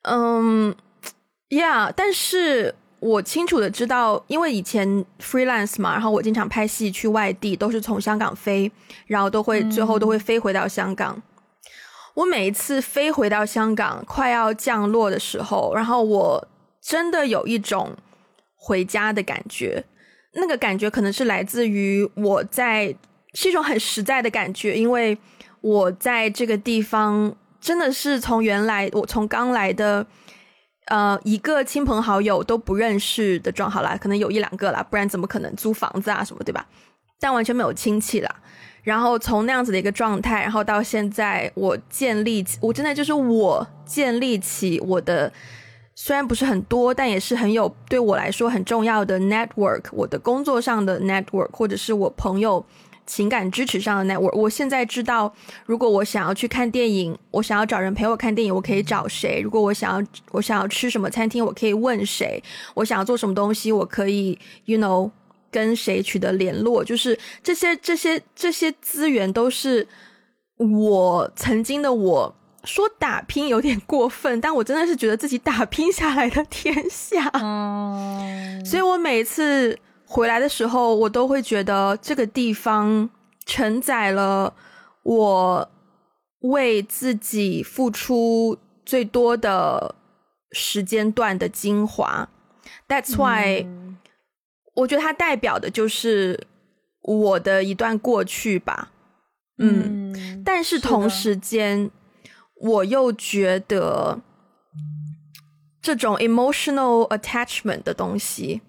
[0.04, 0.76] 嗯
[1.50, 8.72] ，yeah，但是我清楚的知道，因为以前 freelance 嘛，然后我经常拍戏去外地，都是从香港飞，
[9.08, 11.20] 然后都会最后都会飞回到香港。
[12.14, 16.48] 我每一次飞回到香港，快要降落的时候，然后我
[16.82, 17.96] 真的有一种
[18.56, 19.84] 回家的感觉。
[20.34, 22.96] 那个感觉可能是来自于我在，
[23.34, 25.18] 是一种很实在的感觉，因为
[25.62, 30.06] 我在这个地方真的是从原来我从刚来的，
[30.88, 36.66] 呃，一个亲朋好友都不认识的状好啦，可能有一两个啦，不然怎么可能租房子啊什么，对吧？
[37.20, 38.36] 但完全没有亲戚啦。
[38.84, 45.32] 然后从那样子的一个状态，然后到现在，我建立起，我真的就是我建立起我的，
[45.94, 52.66] 虽然不是很多，但也是很有对我来说很重要的 network，我的工作上的 network，或者是我朋友
[53.06, 54.36] 情感支持上的 network。
[54.36, 55.32] 我现在知道，
[55.66, 59.40] 如果我想要去看电影，我想要找人陪我看电影，我可以找谁？
[59.44, 62.42] 如果我想要我想要吃什么餐厅，我可以问谁？
[62.74, 65.12] 我想要做什么东西，我可以，you know。
[65.52, 69.88] 跟谁取得联络，就是这些这些这些资源都是
[70.58, 77.28] 我曾经的我说打拼有点过分，但我真的是觉得自己打拼下来的天下。
[77.34, 83.10] 嗯，所以我每次回来的时候，我都会觉得这个地方
[83.46, 84.54] 承载了
[85.04, 85.70] 我
[86.42, 89.96] 为自己付出最多的
[90.52, 92.30] 时间段的精华。
[92.88, 93.66] That's why.
[94.82, 96.48] 我觉得它代表的就是
[97.02, 98.92] 我的一段过去吧，
[99.58, 101.90] 嗯，但是同时间，
[102.56, 104.20] 我又觉得
[105.82, 108.62] 这种 emotional attachment 的东西，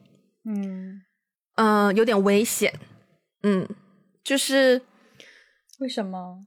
[0.45, 1.03] 嗯
[1.57, 2.73] 嗯、有点危险。
[3.43, 3.69] 嗯，
[4.23, 4.81] 就是
[5.81, 6.47] 为什么？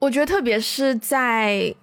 [0.00, 1.74] 我觉得，特别是在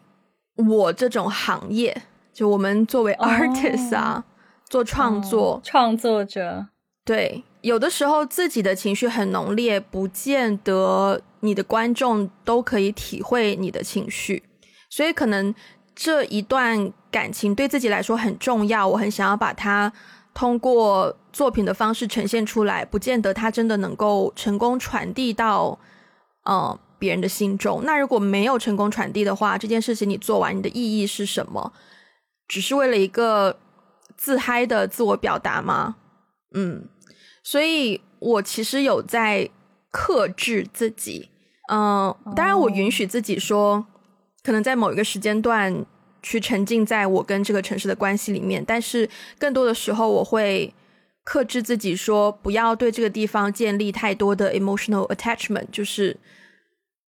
[0.56, 4.24] 我这种行业，就我们作为哦 artist 啊，
[4.70, 6.68] 做创作，哦创作者，
[7.06, 14.42] 对，有的时候自己的情绪很浓烈，不见得你的观众都可以体会你的情绪，
[14.90, 15.54] 所以可能
[15.94, 19.92] 这一段感情对自己来说很重要，我很想要把它
[20.34, 25.78] 通过作品的方式呈现出来，不见得它真的能够成功传递到
[26.46, 27.82] 呃别人的心中。
[27.84, 31.74] 那如果没有成功传递的话，这件事情你做完，你的意义是什么？
[32.48, 33.60] 只是为了一个
[34.16, 35.98] 自嗨的自我表达吗？
[36.56, 36.88] 嗯，
[37.44, 39.50] 所以我其实有在
[39.92, 41.30] 克制自己，
[41.70, 43.86] 嗯、当然我允许自己说，
[44.42, 45.86] 可能在某一个时间段
[46.22, 50.74] 去沉浸在我跟这个城市的关系里面，但是更多的时候我会
[51.24, 56.18] 克制自己说，不要对这个地方建立太多的 emotional attachment，就是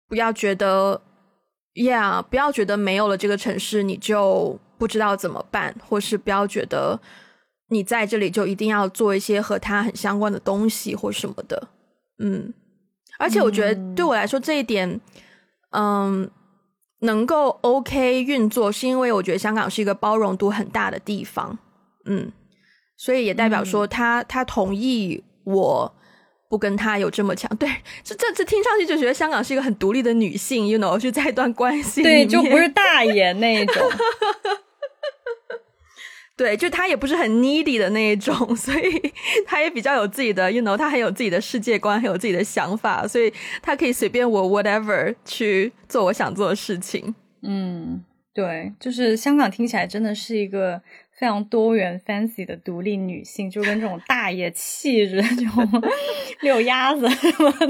[0.08, 1.02] 不要觉得
[1.74, 6.98] ，yeah，不要觉得没有了这个城市你就不知道怎么办，或是不要觉得
[7.70, 11.68] 你在这里就一定要做一些和他很相关的东西或什么的，
[12.18, 12.52] 嗯，
[13.18, 15.00] 而且我觉得对我来说这一点，
[15.70, 16.30] 嗯，
[17.00, 21.58] 能够 OK 运作，是因为我觉得香港是一个包容度很大的地方，
[22.04, 22.30] 嗯，
[22.96, 25.94] 所以也代表说他、他同意我。
[26.50, 27.70] 不跟他有这么强， 对，
[28.02, 33.88] 这这这听上去就觉得香港是一个很独立的女性，you know，就在一段关系里对，面，就不是大爷那一种。
[36.40, 39.12] 对，就他也不是很 needy 的那一种， 所以
[39.44, 47.14] 他也比较有自己的，you know，他很有自己的世界观，很有自己的想法，所以他可以随便我 whatever 去做我想做的事情。
[47.42, 50.80] 嗯，对，就是香港听起来真的是一个
[51.18, 55.82] 非常多元 fancy 的独立女性，就跟这种大爷气质、 这种
[56.40, 57.66] 遛鸭子什么的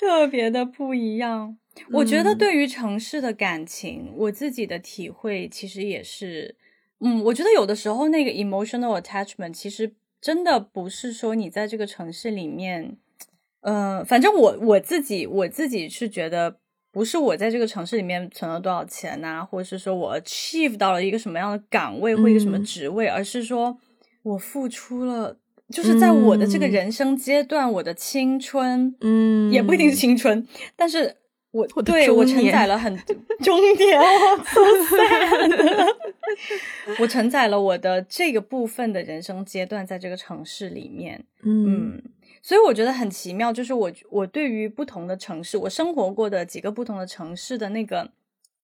[0.00, 1.56] 特别的不一样。
[1.92, 6.56] 我觉得嗯对于城市的感情，我自己的体会其实也是，
[7.02, 12.96] 嗯，我觉得有的时候那个 emotional attachment 其实真的不是说你在这个城市里面，
[13.60, 16.56] 呃，反正我我自己我自己是觉得。
[16.94, 23.78] 不是我在这个城市里面存了多少钱呐、或者是说我 achieve 到了一个什么样的岗位或一个什么嗯职位，而是说
[24.22, 25.38] 我付出了，
[25.70, 31.16] 就是在我的这个嗯人生阶段，我的青春，嗯，也不一定是青春，但是
[31.52, 32.96] 我我对我承载了很
[33.40, 34.04] 中年，我
[37.00, 41.92] 我承载了我的这个部分的人生阶段在这个城市里面，嗯。
[41.94, 42.02] 嗯，
[42.40, 48.10] 所以我觉得很奇妙，就是我我对于不同的城市，我生活过的几个不同的城市的那个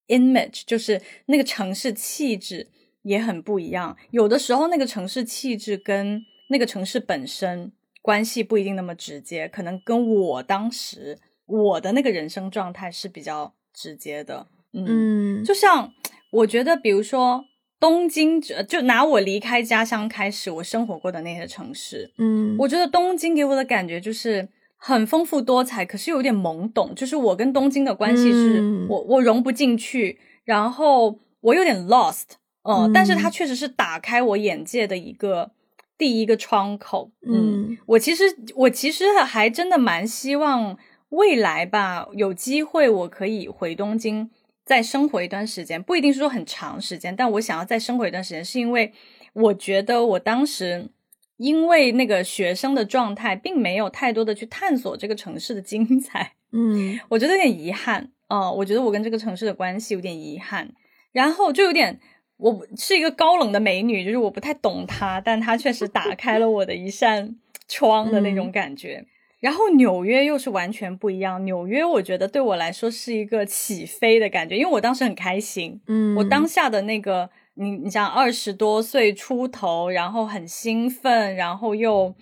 [0.08, 2.68] image，就是那个城市气质
[3.02, 3.96] 也很不一样。
[4.10, 7.70] 有的时候那个城市气质跟那个城市本身
[8.00, 14.46] 关系不一定那么直接，可能跟我当时我的那个人生状态是比较直接的。
[14.72, 15.90] 嗯，嗯，就像
[16.30, 17.44] 我觉得，比如说
[17.80, 26.94] 东京，就就拿我离开家乡开始，我生活过的那些城市，嗯，我觉得东京给我的感觉就是很丰富多彩，可是有点懵懂。
[26.94, 32.24] 就是我跟东京的关系是、嗯我我融不进去，然后我有点 lost，
[32.62, 35.52] 呃、嗯但是它确实是打开我眼界的一个
[35.96, 37.10] 第一个窗口。
[37.26, 40.76] 嗯我其实我其实还真的蛮希望
[41.10, 44.30] 未来吧，有机会我可以回东京
[44.64, 48.92] 再生活一段时间，不一定是说很长时间，但我想要再生活一段时间，是因为
[49.32, 50.88] 我觉得我当时
[51.36, 60.70] 因为那个学生的状态，并没有太多的去探索这个城市的精彩，嗯 我觉得有点遗憾哦、我觉得我跟这个城市的关系有点遗憾，
[61.12, 61.98] 然后就有点。
[62.36, 67.34] 我是一个高冷的美女，就是我不太懂她，但她确实打开了我的一扇
[67.66, 69.04] 窗的那种感觉。
[69.40, 82.14] 然后纽约又是完全不一样，纽约我觉得对我来说是一个起飞的感觉，因为我当时很开心，嗯，我当下的那个，你你想二十多岁出头，然后很兴奋，然后又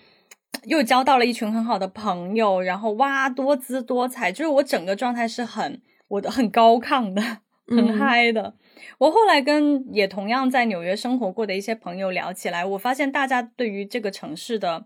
[0.65, 7.21] 又交到了一群很好的朋友，然后哇多姿多彩，就是我整个状态是很我的很高亢的，
[7.67, 8.53] 很嗯嗨的。
[8.99, 14.85] 我后来跟也同样在纽约生活过的一些朋友聊起来，我发现大家对于这个城市的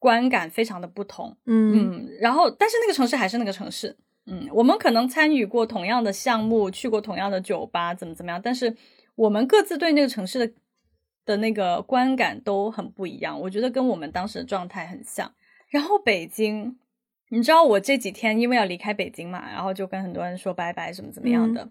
[0.00, 1.36] 观感非常的不同。
[1.46, 3.96] 嗯嗯，然后但是那个城市还是那个城市，
[4.26, 8.76] 嗯，我们可能参与过同样的项目，去过同样的酒吧，怎么怎么样，但是
[9.14, 10.52] 我们各自对那个城市的
[11.24, 13.40] 的那个观感都很不一样。
[13.40, 15.32] 我觉得跟我们当时的状态很像。
[15.68, 16.76] 然后北京，
[17.28, 21.68] 你知道我这几天因为要离开北京嘛，然后就跟很多人说拜拜，怎么怎么样的。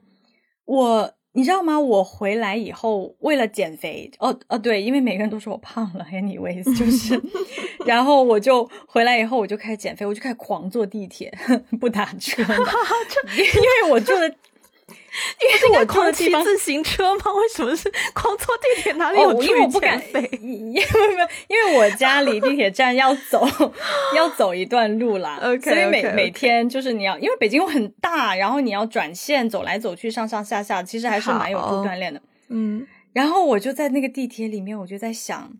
[0.63, 1.13] 我。
[1.39, 1.79] 你知道吗？
[1.79, 7.17] 我回来以后为了减肥，哦哦对，因为每个人都说我胖了，anyways 就是，
[7.87, 11.33] 然后我就回来以后我就开始减肥，我就开始狂坐地铁，
[11.79, 14.35] 不打车， 因为我住的。
[15.41, 17.31] 因为我狂骑自行车吗？
[17.33, 18.91] 为什么是 光坐地铁？
[18.93, 20.01] 哪里有因为我不敢，
[20.41, 20.83] 因为
[21.47, 23.47] 因为我家离地铁站要走
[24.15, 25.39] 要走一段路啦。
[25.41, 32.21] OK，所以每每天就是你要，因为北京很大，然后你要转线走来走去，上上下下，其实还是蛮有助锻炼的。
[32.49, 35.51] 嗯，然后我就在那个地铁里面，我就在想，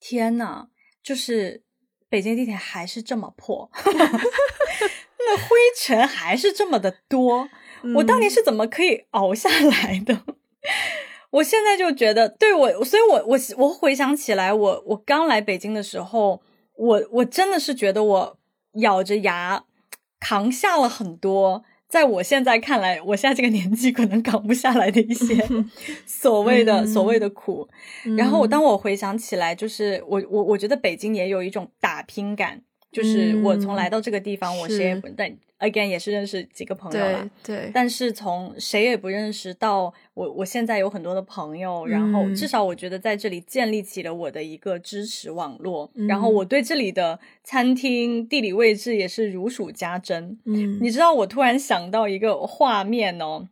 [0.00, 0.66] 天呐，
[1.02, 1.62] 就是
[2.08, 7.48] 北京地铁还是这么破， 那灰尘还是这么的多。
[7.94, 10.22] 我当年是怎么可以熬下来的？
[11.30, 16.40] 我现在就觉得，对我，所以我我我回想起来，我我刚来北京的时候，
[16.76, 18.38] 我我真的是觉得我
[18.74, 19.64] 咬着牙
[20.18, 25.46] 扛下了很多，在我现在看来，我现在这个年纪可能扛不下来的一些
[26.06, 27.68] 所谓的所谓的苦。
[28.16, 35.36] 然后我，当我回想起来，就是我我我觉得北京也有一种打拼感，就是我从来到这个地方，我谁也不但。
[35.58, 50.38] Again 也是认识几个朋友了，对，但是从谁也不认识到我，我现在有很多的朋友，然后至少我觉得在这里建立起了我的一个支持网络，然后我对这里的餐厅地理位置也是如数家珍。
[50.44, 53.48] 嗯，你知道我突然想到一个画面哦，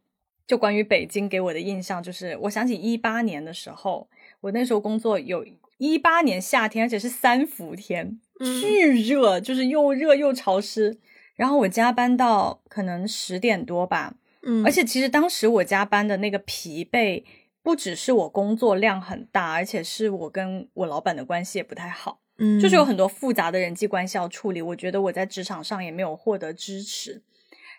[0.46, 4.08] 就关于北京给我的印象，就是我想起一八年的时候，
[4.42, 5.46] 我那时候工作有
[5.78, 8.20] 一八年夏天，而且是三伏天，
[8.60, 10.98] 巨热，就是又热又潮湿。
[11.34, 17.24] 然后我加班到可能十点多吧，嗯，而且其实当时我加班的那个疲惫，
[17.62, 24.62] 不只是我工作量很大，而且是我跟我老板的关系也不太好，嗯，就是有很多复杂的人际关系要处理。
[24.62, 27.22] 我觉得我在职场上也没有获得支持，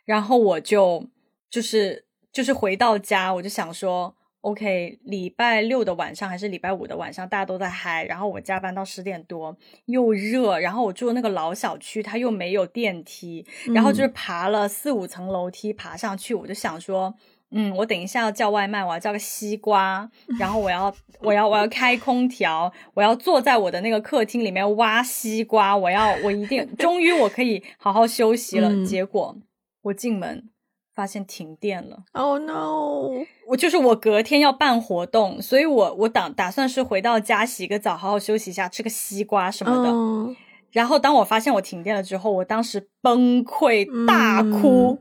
[0.03, 1.08] 然后我就
[1.49, 4.16] 就是就是回到家，我就想说。
[4.46, 8.06] OK，礼拜六的晚上还是礼拜五的晚上，大家都在嗨。
[8.06, 10.60] 然后我加班到十点多，又热。
[10.60, 13.43] 然后我住的那个老小区，它又没有电梯，
[13.74, 16.36] 然后就是爬了四五层楼梯爬上去。
[16.36, 17.12] 我就想说，
[17.50, 20.08] 嗯，我等一下要叫外卖，我要叫个西瓜。
[20.39, 25.76] 然后我要，我要，我要开空调，我要坐在我的那个客厅里面挖西瓜。
[25.76, 28.86] 我要，我一定，终于我可以好好休息了。
[28.86, 29.36] 结果
[29.82, 30.50] 我进门。
[30.96, 33.26] 发现停电了，Oh no！
[33.48, 40.36] 我就是我隔天要办活动，所以我我打打算是回到家洗个澡，好好休息一下，吃个西瓜什么的。
[40.72, 44.98] 然后当我发现我停电了之后，我当时崩溃大哭，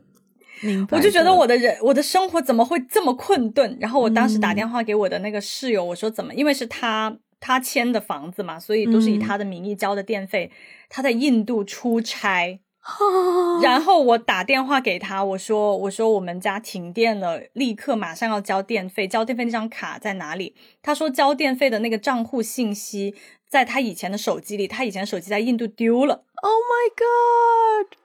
[0.90, 3.76] 我就觉得我的人我的生活怎么会这么困顿？
[3.80, 6.34] 然后我当时打电话给我的那个室友，我说怎么？
[6.34, 10.50] 因为是他他签的房子嘛，所以都是以他的名义交的电费。
[10.88, 12.58] 他在印度出差。
[13.62, 23.14] 然后我打电话给他，我说：“我说我们家停电了，立刻马上要交电费，交电费那张卡在哪里？”他说：“交电费的那个账户信息
[23.48, 26.24] 在他以前的手机里，他以前手机在印度丢了。
[26.42, 27.96] ”Oh my god！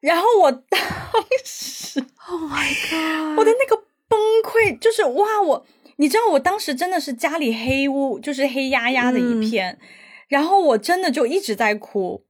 [0.00, 0.80] 然后我当
[1.44, 3.38] 时， Oh my god！
[3.38, 5.66] 我的那个崩溃就是哇，我
[5.96, 9.78] 你知道我当时真的是家里黑屋，就是黑压压的一片，
[10.26, 12.24] 然后我真的就一直在哭。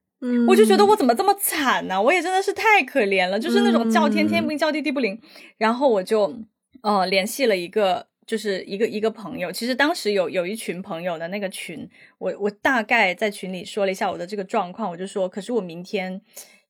[0.48, 2.00] 我就觉得我怎么这么惨呢？
[2.00, 5.20] 我也真的是太可怜了，就是那种叫天天不应，叫地地不灵。
[5.58, 6.34] 然后我就
[6.82, 9.52] 呃联系了一个，就是一个一个朋友。
[9.52, 16.20] 其实当时有有一群朋友的那个群，我我大概在群里说了一下我的这个状况，我就说，可是我明天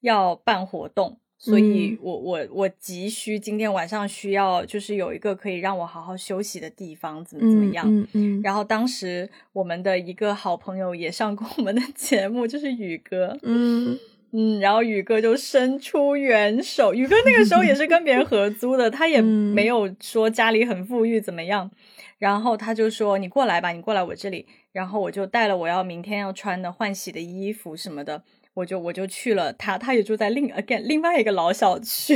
[0.00, 1.20] 要办活动。
[1.44, 7.84] 所以，我我我急需今天晚上需要，就是有一个可以让我好好休息的地方，怎么怎么样？
[7.86, 8.40] 嗯嗯。
[8.42, 13.36] 然后当时我们的一个好朋友也上过 我们的节目，就是宇哥。
[13.42, 13.98] 嗯
[14.32, 14.58] 嗯。
[14.58, 21.70] 然后宇哥就伸出援手，宇哥那个时候也是跟别人合租的，他也没有说家里很富裕怎么样。
[22.18, 28.22] 然后他就说：“你过来吧，你过来我这里。”然后我就带了我要明天要穿的换洗的衣服什么的。
[28.54, 32.14] 我就我就去了他，他也住在另 again 另外一个老小区，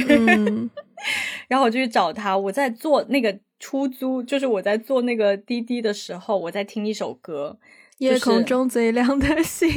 [1.49, 2.39] 然后我就去找他。
[2.39, 7.59] 我在坐那个出租，就是我在坐那个滴滴的时候，我在听一首歌，
[7.99, 9.69] 《夜空中最亮的星》，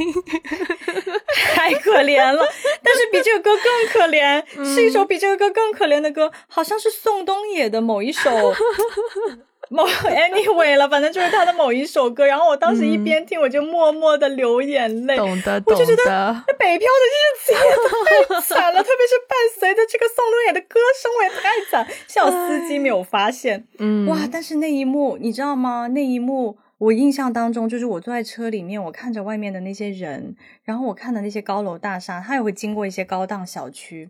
[1.55, 2.45] 太可怜了。
[2.83, 8.29] 但是比这个歌更可怜，是一首比这个歌更可怜的歌，好像是宋冬野的某一首。
[9.71, 15.15] 某 anyway 了，反正就是他的某一首歌，然后我当时一边听，我就默默的流眼泪。
[15.15, 21.87] 懂得，我就觉得那北漂的日子也太惨了， 特别是伴随着这个宋冬野的歌声，我也太惨。
[22.05, 23.65] 幸好司机没有发现。
[23.79, 24.27] 嗯，哇！
[24.29, 25.87] 但是那一幕你知道吗？
[25.87, 34.09] 那一幕我印象当中，就是我坐在车里面，我看着外面的那些人，然后我看的那些高楼大厦，它也会经过一些高档小区。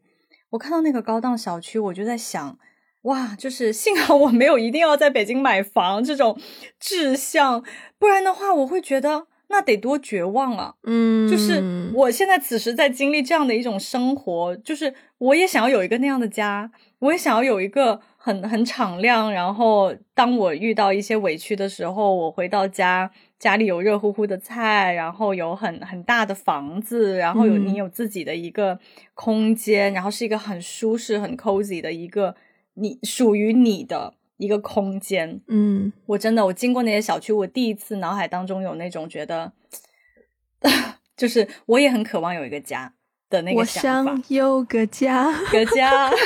[0.50, 2.58] 我看到那个高档小区，我就在想。
[3.04, 6.40] 哇，就是幸好我没有一定要在北京买房这种
[6.80, 7.64] 志向，
[7.98, 10.76] 不然的话，我会觉得那得多绝望啊！
[10.84, 28.78] 嗯，就是我现在此时在经历这样的一种生活，就是我也想要有一个那样的家，我也想要有一个很很敞亮，然后当我遇到一些委屈的时候，我回到家，家里有热乎乎的菜，然后有很很大的房子，然后有你有自己的一个
[29.16, 32.36] 空间，然后是一个很舒适、很 cozy 的一个。
[32.76, 39.52] 你属于你的一个空间，嗯，我真的，我经过那些小区，我第一次脑海当中有那种觉得，
[41.18, 42.94] 就是我也很渴望有一个家
[43.30, 44.12] 的那个想法。
[44.12, 46.10] 我想有个家，个家。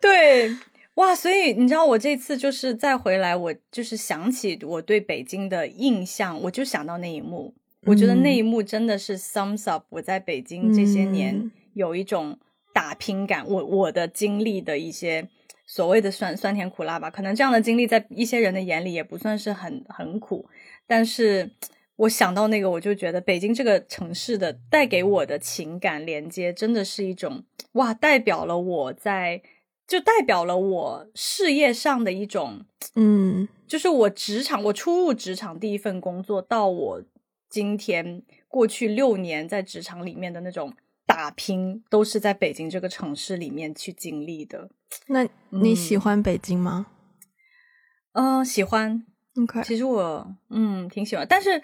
[0.00, 0.56] 对，
[0.94, 7.54] 哇，所以你知道，我这次就是再回来，我就是想起我对北京的印象，我就想到那一幕。
[7.86, 12.38] 我觉得那一幕真的是 sums up 我在北京这些年有一种。
[12.72, 15.28] 打拼感，我我的经历的一些
[15.66, 20.48] 所谓的酸酸甜苦辣吧，可能这样的经历在一些人的眼里也不算是很很苦，
[20.86, 21.50] 但是
[21.96, 29.42] 我想到那个，我就觉得北京这个城市的带给我的情感连接，真的是一种哇，代表了我在，
[29.86, 32.64] 就代表了我事业上的一种，
[32.94, 37.02] 嗯，就是我职场，我初入职场第一份工作，到我
[37.48, 40.72] 今天过去六年在职场里面的那种。
[41.10, 44.70] 打拼都是在北京这个城市里面去经历的。
[45.06, 46.86] 那你喜欢北京吗？
[48.12, 49.04] 嗯，喜欢。
[49.36, 51.62] OK，其实我嗯挺喜欢，但是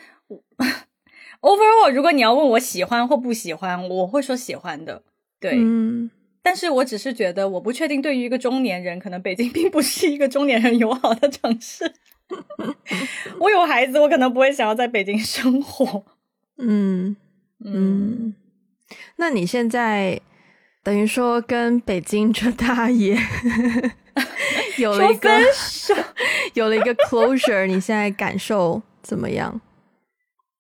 [1.40, 5.02] overall，如果你要问我喜欢或不喜欢，我会说喜欢的。
[5.40, 6.10] 对，嗯，
[6.42, 11.92] 但是我只是觉得，我不确定对于一个中年人，可能北京并不是一个中年人友好的城市。
[13.40, 16.04] 我有孩子，我可能不会想要在北京生活。
[16.58, 17.16] 嗯
[17.64, 18.34] 嗯。
[19.16, 20.20] 那你现在
[20.82, 23.16] 等于说跟北京这大爷
[24.78, 25.30] 有了一个
[26.54, 29.60] 有了一个 closure，你现在感受怎么样？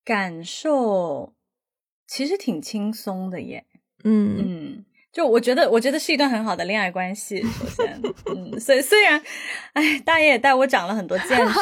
[0.04, 1.32] 感受
[2.06, 3.64] 其实挺轻松的耶。
[4.04, 7.42] 嗯嗯，就我觉得，我觉得是一段很好的恋爱关系。
[7.42, 8.00] 首先，
[8.30, 9.20] 嗯，所以虽然，
[9.72, 11.54] 哎，大爷也带我长了很多见识，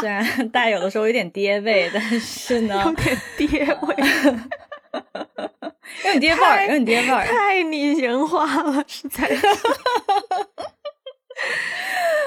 [0.00, 3.96] 虽然大爷有的时候有点爹味，但是呢，有点爹味。
[6.04, 9.46] 有你爹味儿，有你爹味儿，太拟人化了，实在是。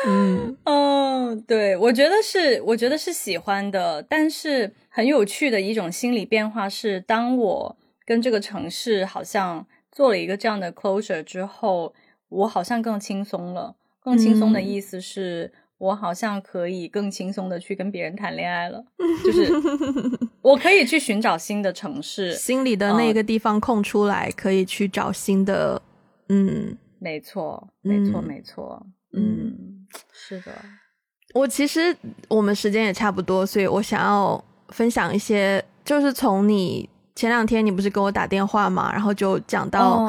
[0.08, 11.94] 嗯嗯，对，我觉得是，我觉得是喜欢的，但是很有趣的一种心理变化是，当我跟这个城市好像做了一个这样的 closure 之后，
[12.30, 13.76] 我好像更轻松了。
[14.02, 15.52] 更轻松的意思是。
[15.80, 18.84] 我好像可以更轻松的去跟别人谈恋爱了，
[19.24, 19.50] 就是
[20.44, 25.82] 我可以去寻找新的城市，心里的那个地方空出来，可以去找新的。
[26.28, 28.86] 嗯，没错，没错，没错。
[29.14, 30.52] 嗯，是的。
[31.34, 31.96] 我其实
[32.28, 40.06] 我们时间也差不多，所以我想要分享一些，就是从你前两天你不是给我打电话嘛，然后就讲到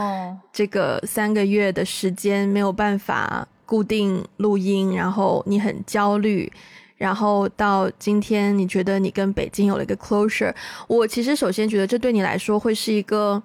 [0.53, 3.47] 这个三个月的时间没有办法。
[3.71, 6.53] 固定录音，然后你很焦虑，
[6.97, 10.53] 然后到今天你觉得你跟北京有了一个 closure。
[10.89, 13.41] 我其实首先觉得这对你来说会是一个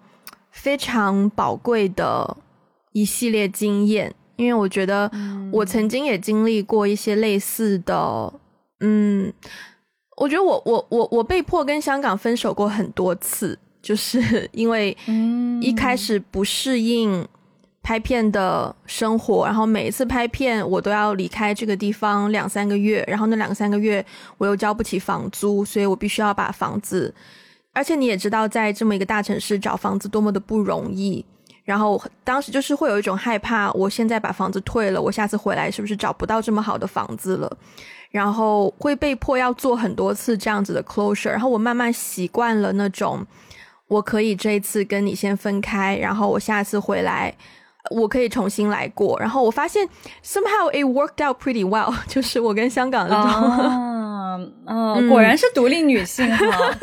[0.49, 2.37] 非常宝贵的
[2.91, 5.11] 一系列经验，因为我觉得
[5.51, 8.33] 我曾经也经历过一些类似的，
[8.79, 9.31] 嗯，
[10.17, 14.97] 我觉得我我我我被迫跟香港分手过很多次，就是因为
[15.61, 17.27] 一开始不适应。
[17.85, 24.03] 拍片的生活，然后每一次拍片我都要离开这个地方两三个月，然后那两三个月
[24.39, 27.13] 我又交不起房租，所以我必须要把房子。
[27.73, 31.23] 而且你也知道，在这么一个大城市找房子多么的不容易。
[31.63, 37.57] 然后当时就是会有一种害怕，我现在把房子退了，我下次回来是不是找不到这么好的房子了？
[38.09, 41.29] 然后会被迫要做很多次这样子的 closure。
[41.29, 43.23] 然后我慢慢习惯了那种，
[43.87, 47.31] 我可以这一次跟你先分开，然后我下次回来。
[47.91, 49.87] 我可以重新来过，然后我发现
[50.23, 56.75] somehow it worked out pretty well， 就是我跟香港的啊啊，果然是独立女性哈，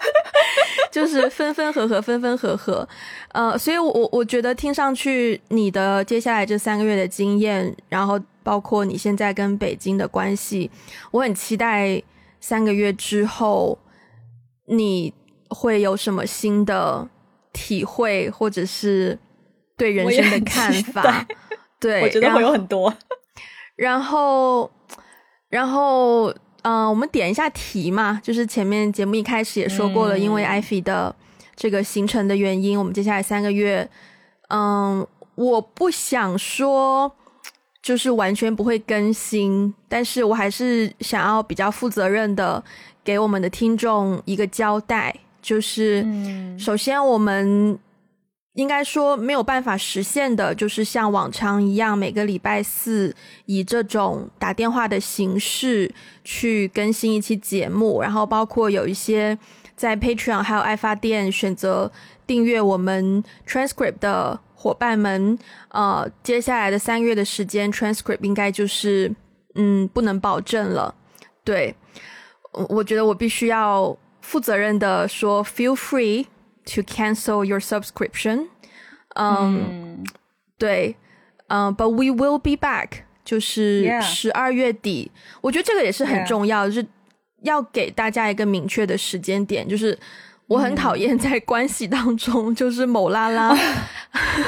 [0.90, 2.88] 就是分分合合，分分合合，
[3.32, 10.70] 呃，所以我我觉得听上去你的接下来这三个月的经验，然后包括你现在跟北京的关系，
[11.10, 12.02] 我很期待
[12.40, 13.78] 三个月之后
[14.66, 15.12] 你
[15.48, 17.08] 会有什么新的
[17.52, 19.18] 体会，或者是。
[19.80, 21.26] 对人生的看法，
[21.80, 22.94] 对，我觉得会有很多。
[23.76, 24.70] 然后，
[25.48, 26.26] 然后，
[26.60, 31.14] 嗯，我们点一下题嘛，就是前面节目一开始也说过了，因为艾菲的
[31.56, 33.88] 这个行程的原因，我们接下来三个月，
[34.48, 37.10] 嗯，我不想说
[37.82, 42.62] 就是完全不会更新，但是我还是想要比较负责任的
[43.02, 46.06] 给我们的听众一个交代，就是
[46.58, 47.78] 首先我们。
[48.54, 53.14] 应该说没有办法实现的，就是像往常一样，每个礼拜四
[53.46, 55.92] 以这种打电话的形式
[56.24, 59.38] 去更新一期节目，然后包括有一些
[59.76, 61.90] 在 Patreon 还有爱发电选择
[62.26, 65.38] 订阅我们 Transcript 的伙伴们，
[65.68, 69.14] 呃，接下来的三个月的时间，Transcript 应该就是
[69.54, 70.92] 嗯不能保证了。
[71.44, 71.74] 对，
[72.52, 76.26] 我我觉得我必须要负责任的说，Feel free。
[76.66, 78.46] To cancel your subscription，
[79.16, 80.04] 嗯，
[80.58, 80.96] 对，
[81.48, 86.86] 嗯，but we will be back，就是十二月底，我觉得这个也是很重要，就是
[87.42, 89.98] 要给大家一个明确的时间点，就是
[90.46, 93.56] 我很讨厌在关系当中， 就是某拉拉，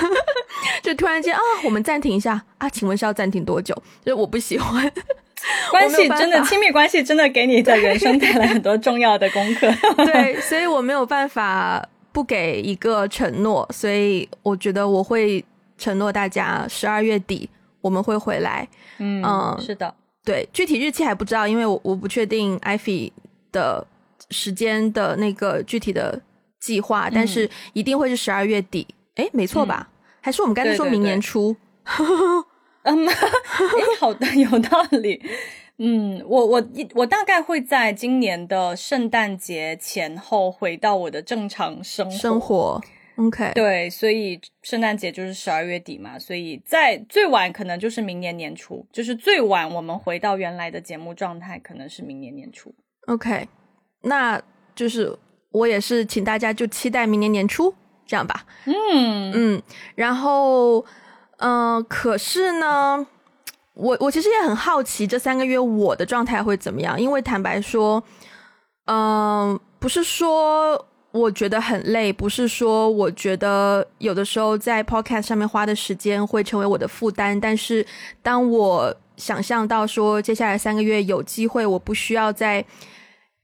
[0.83, 3.75] 就突然间啊，我们暂停一下啊，请问是要暂停多久？
[4.05, 4.91] 就是我不喜欢。
[5.73, 9.69] 关系真的亲密关系真的给你的人生带来很多重要的功课，
[10.05, 11.89] 对，所以我没有办法。
[12.13, 15.45] 不给一个承诺，所以我觉得我会
[15.79, 17.49] 承诺大家十二月底
[17.81, 18.69] 我们会回来。
[18.99, 19.23] 嗯，
[19.61, 19.93] 是的，
[20.25, 23.13] 对，具体日期还不知道，因为我我不确定艾菲
[23.51, 23.85] 的
[24.31, 26.21] 时间的那个具体的
[26.61, 28.87] 计划，但是一定会是十二月底。
[29.17, 29.89] 哎，没错吧？
[30.21, 31.57] 还是我们刚才说明年初？
[32.85, 33.15] 嗯， 哎，
[33.99, 35.21] 好的，有道理。
[35.79, 42.16] 嗯，我我一我大概会在今年的圣诞节前后回到我的正常生活。
[42.16, 42.81] 生活
[43.16, 52.73] ，OK，对，所以圣诞节就是十二月底嘛，所以在最晚可能就是明年年初，就是最晚我们回到原来的节目状态，可能是明年年初。
[53.07, 53.49] OK，
[54.03, 54.41] 那
[54.77, 55.18] 就是
[55.51, 57.75] 我也是，请大家就期待明年年初
[58.07, 58.47] 这样吧。
[58.66, 59.62] 嗯嗯，
[59.97, 60.85] 然后
[61.39, 63.07] 嗯，可是呢。
[63.75, 68.03] 我我其实也很好奇这三个月我的状态会怎么样，因为坦白说，
[68.85, 77.85] 嗯，不是说我觉得很累，不是说我觉得有的时候在 podcast 上面花的时间会成为我的负担，但是
[78.23, 82.62] 当我想象到说接下来三个月有机会，我不需要在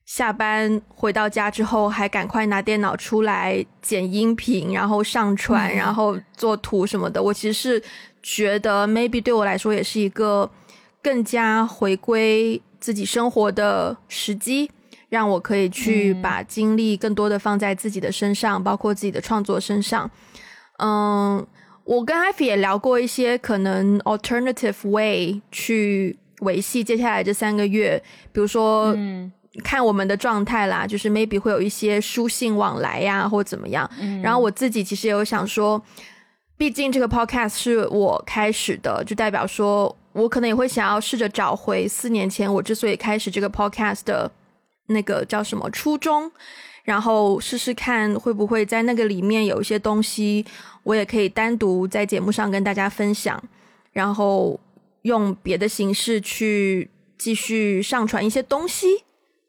[0.04, 7.82] 下班回到家之后还赶快拿电脑出来剪音频，然后上传，然后做图什么的，我其实是。
[8.22, 10.50] 觉得 maybe 对我来说也是一个
[11.02, 14.70] 更加回归自己生活的时机，
[15.08, 20.10] 让我可以去把精力更多的放在自己的身上，包括自己的创作身上。
[20.78, 21.46] 嗯，
[21.84, 28.02] 我跟艾菲也聊过一些可能 alternative way 去维系接下来这三个月，
[28.32, 28.94] 比如说
[29.64, 33.88] 看我们的状态啦，就是 maybe 会有一些书信往来呀，或怎么样。
[34.22, 35.82] 然后我自己其实也有想说。
[36.58, 44.30] 毕竟这个 podcast 是我开始的，就代表说我可能也会想要试着找回四年前我之所以开始这个 podcast 的
[44.88, 46.30] 那个叫什么初衷，
[46.82, 50.44] 然后试试看会不会在那个里面有一些东西，
[50.82, 53.40] 我也可以单独在节目上跟大家分享，
[53.92, 54.58] 然后
[55.02, 59.04] 用别的形式去继续上传一些东西。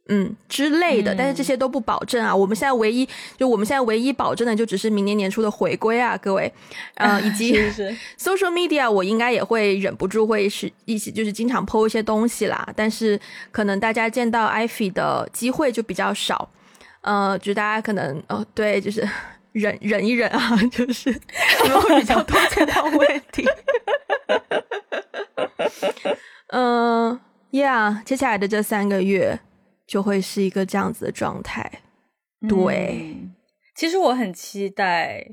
[0.10, 2.36] 嗯之类的，但是这些都不保证啊。
[2.36, 3.08] 我们现在唯一
[3.38, 6.52] 就我们现在唯一保证的，就只是明年年初的回归啊，各位，
[6.96, 7.56] 呃，以及
[8.20, 12.68] social media，我应该也会忍不住会是一起就是经常 po 一些东西啦。
[12.76, 13.20] 但是
[13.52, 16.50] 可能大家见到 ivy 的机会就比较少，
[17.02, 19.08] 呃，就大家可能哦，对，就是
[19.54, 21.10] 忍忍一忍啊， 就是
[21.64, 23.48] 你们会比较多见到问题。
[26.48, 27.20] 嗯
[27.52, 29.40] ，Yeah，接下来的这三个月。
[29.90, 31.82] 就会是一个这样子的状态，
[32.48, 33.18] 对。
[33.74, 35.26] 其实我很期待，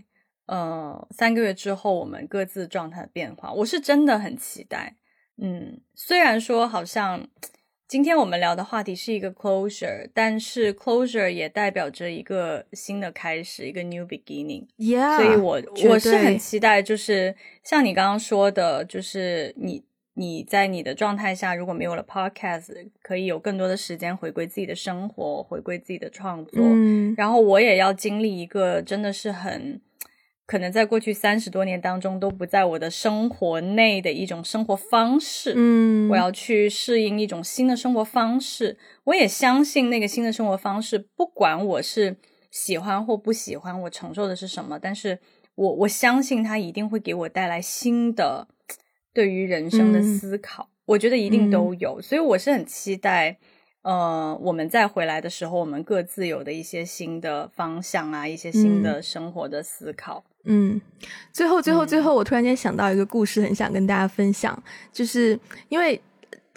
[0.46, 4.96] 呃，三个月之后我们各自状态的变化，我是真的很期待。
[5.36, 7.28] 嗯，虽然说好像
[7.86, 14.68] 今天我们聊的话题是一个 closure，但是 closure 也代表着一个新的开始，一个 new beginning。
[14.78, 19.84] Yeah，所以我我是很期待，就是像你刚刚说的，就是你。
[20.18, 26.62] 你在你的状态下，如果没有了 podcast，可以有更多的时间回归自己的生活，回归自己的创作。
[26.62, 29.78] 嗯，然后我也要经历一个真的是很
[30.46, 35.52] 可能在过去三十多年当中都不在我的生活内的一种生活方式。
[35.54, 38.78] 嗯，我要去适应一种新的生活方式。
[39.04, 42.16] 我也相信那个新的生活方式，不管我是
[42.50, 45.18] 喜欢或不喜欢，我承受的是什么，但是
[45.56, 48.48] 我我相信它一定会给我带来新的。
[49.16, 53.38] 对于人生的思考，我觉得一定都有，所以我是很期待，
[53.80, 60.22] 呃，我们再回来的时候，我们各自有的一些新的方向啊，一些新的生活的思考。
[60.44, 60.78] 嗯，
[61.32, 64.62] 最后最后最后，我突然间想到一个故事，很想跟大家分享，
[64.92, 65.40] 就是
[65.70, 65.98] 因为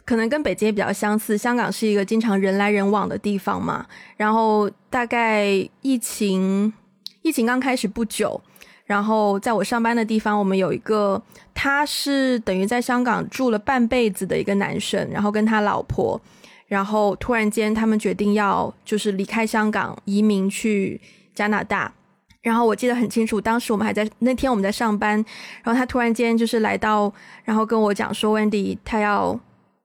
[0.03, 3.87] 可能跟北京也比较相似，香港是一个经常人来人往的地方嘛。
[4.17, 5.45] 然后大概
[5.81, 6.73] 疫情
[7.21, 8.41] 疫情刚开始不久。
[8.89, 11.21] 然后在我上班的地方，我们有一个，
[11.53, 16.19] 他是等于在香港住了半辈子的一个男生，然后跟他老婆，
[16.65, 20.99] 然后突然间他们决定要就是离开香港，移民去
[21.35, 21.93] 加拿大。
[22.41, 25.23] 然后我记得很清楚，当时我们还在那天我们在上班，
[25.61, 27.13] 然后他突然间就是来到，
[27.43, 29.39] 然后跟我讲说，Wendy 他要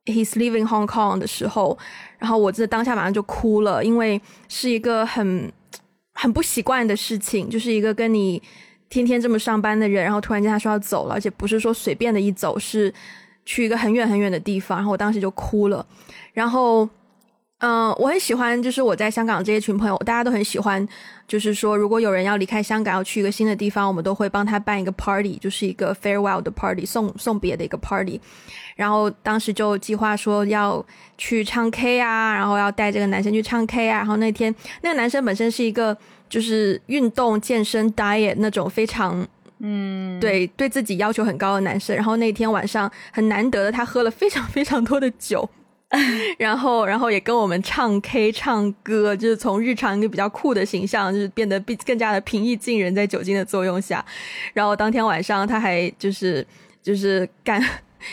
[0.06, 1.76] he's leaving Hong Kong 的时候，
[2.16, 5.52] 然后我记得当下马上就哭了，因为是一个很
[6.14, 8.42] 很不习惯的事情，就是一个跟你。
[8.90, 12.92] 天天这么上班的人，然后突然间他说要走了，而且不是说随便的一走，是
[13.44, 14.78] 去一个很远很远的地方。
[14.78, 15.84] 然后我当时就哭了。
[16.32, 16.88] 然后，
[17.58, 20.86] 嗯，我很喜欢，就是我在香港这一群朋友，大家都很喜欢，
[21.26, 28.20] 就是说如果有人要离开香港，要去一个新的地方，我们都会帮他办一个 party，就是一个 farewell 的 party，送送别的一个 party。
[28.76, 30.84] 然后当时就计划说要
[31.16, 33.98] 去唱 K 啊，然后要带这个男生去唱 K 啊。
[33.98, 35.96] 然后那天那个男生本身是一个。
[36.28, 39.26] 就是运动健身 diet 那种非常，
[39.60, 41.94] 嗯，对，对自己要求很高的男生。
[41.94, 45.48] 然后那天晚上很难得的，他喝了非常非常多的酒，
[46.38, 54.04] 然后，然后也跟我们唱 K 唱歌，就是从日常一个比较酷的形象，就是变得比更加的平易近人，在酒精的作用下。
[54.52, 56.46] 然后当天晚上他还就是
[56.82, 57.62] 就是干。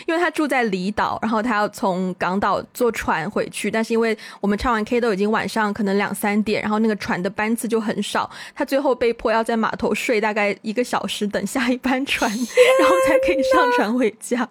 [0.06, 12.30] 因为他住在离岛，然后他要从港岛坐船回去，但是因为我们唱完 K 都已经晚上可能两三点，然后那个船的班次就很少，他最后被迫要在码头睡大概一个小时，等下一班船，
[12.80, 14.48] 然后才可以上船回家。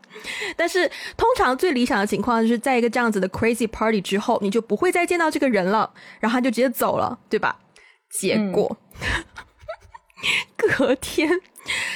[0.55, 7.57] 但是通常最理想的情况就是在一个这样子的 crazy party 之后，你就不会再见到这个人了，然后他就直接走了，对吧？
[8.19, 8.77] 结果
[10.77, 11.29] 隔天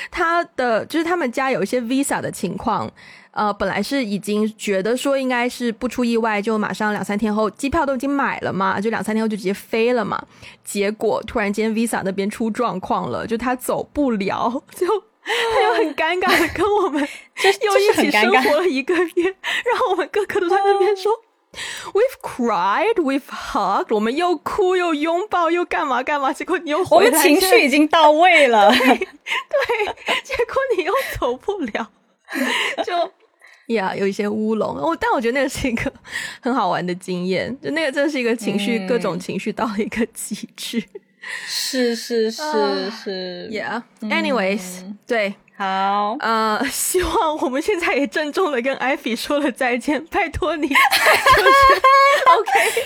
[0.09, 2.91] 他的就是他们家有一些 visa 的情况。
[3.35, 10.25] 呃，本来是已经觉得说应该是不出意外，就马上两三天后机票都已经买了嘛，就两三天后就直接飞了嘛。
[10.63, 14.87] 结果突然间 Visa 那边出状况了，就他走不了，就
[15.25, 17.01] 他又很尴尬的跟我们
[17.61, 21.11] 又一起生活了一个月，然后我们个个都在那边说
[21.91, 29.05] We've cried, we've hugged，我们又哭又拥抱又干嘛干嘛，结果你又我们情绪已经到位了，对，
[30.23, 31.91] 结果你又走不了，
[32.85, 33.11] 就。
[33.67, 35.91] 呀，有一些乌龙，我但我觉得那个是一个
[36.41, 40.83] 很好玩的经验，就那个真的是一个情绪，各种情绪到了一个极致。
[41.47, 42.43] 是是是
[42.91, 50.67] 是，Yeah，anyways，对，好，呃， 希望我们现在也郑重的跟艾比说了再见，拜托你，
[52.37, 52.83] OK，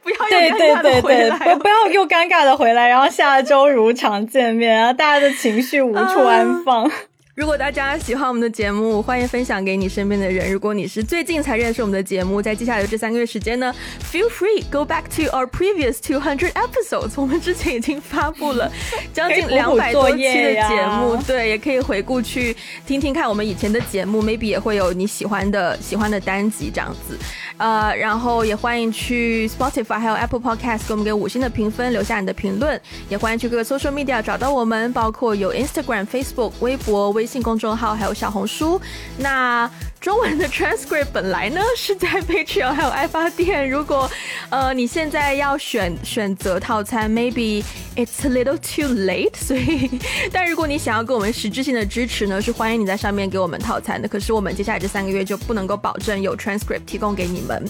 [0.00, 6.88] 不要又尴尬的回来，不不要又尴尬的回来，然后下周如常见面，然后大家的情绪无处安放。
[7.34, 10.52] 如果大家喜欢我们的节目，欢迎分享给你身边的人。
[10.52, 13.74] 如果你是最近才认识我们的节目，在接下来的这三个月时间呢
[14.12, 17.12] ，feel free go back to our previous two hundred episodes。
[17.16, 18.70] 我们之前已经发布了
[19.14, 22.54] 将近两百多期的节目，对，也可以回顾去
[22.86, 27.16] 听听看我们以前的节目，maybe 也会有你喜欢的喜欢的单集这样子。
[27.56, 32.78] 呃，然后也欢迎去 Spotify 还有 Apple Podcast 给我们给五星的评分，留下你的评论。
[33.08, 38.80] 也欢迎去各个 social media 找到我们，包括有 Instagram、Facebook、微博、微微信公众号，还有小红书。
[39.16, 39.70] 那
[40.00, 43.70] 中文的 transcript 本来呢是在 Patreon 还有爱发电。
[43.70, 44.10] 如果
[44.50, 47.62] 呃你现在要选选择套餐，maybe
[47.94, 49.36] it's a little too late。
[49.36, 49.88] 所以，
[50.32, 54.08] 但如果你想要给我们实质性的支持呢，是欢迎你在上面给我们套餐的。
[54.08, 57.64] 可是我们接下来这三个月就不能够保证有 transcript 提供给你们。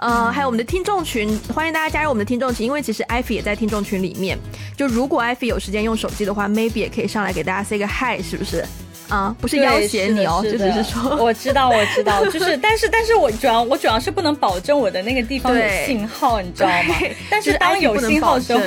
[0.00, 4.38] 呃，还有我们的听众群，欢迎大家加入我们的听众群，因为其实艾菲也在听众群里面。
[4.74, 8.64] 就如果艾菲有时间用手机的话，maybe 也可以上来给大家 say 个 hi，是不是？
[9.10, 16.94] 啊，不是要挟你哦，就只是说，我知道，我知道，就是， 但是，但是我主要，我主要是不能保证我的那个地方有信号，你知道吗？
[17.28, 18.60] 但是当有信号的时候，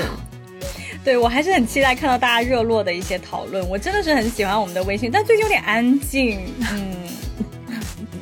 [1.04, 3.68] 对我还是很期待看到大家热络的一些讨论。
[3.68, 6.40] 我真的是很喜欢我们的微信，但最近有点安静，
[6.72, 6.94] 嗯。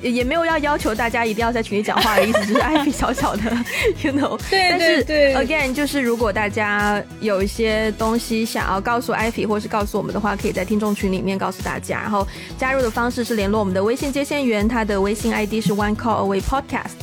[0.02, 3.44] 也没有要要求大家一定要在群里讲话的意思， 只是艾比小小的
[4.02, 4.40] ，you know。
[4.50, 5.36] 对对对。
[5.36, 12.00] Again，就是如果大家有一些东西想要告诉艾比，或是告诉我们的话，可以在听众群里面告诉大家。
[12.02, 12.28] 然后
[12.58, 16.98] 加入的方式是联络我们的微信接线员，他的微信 ID 是 One Call Away Podcast。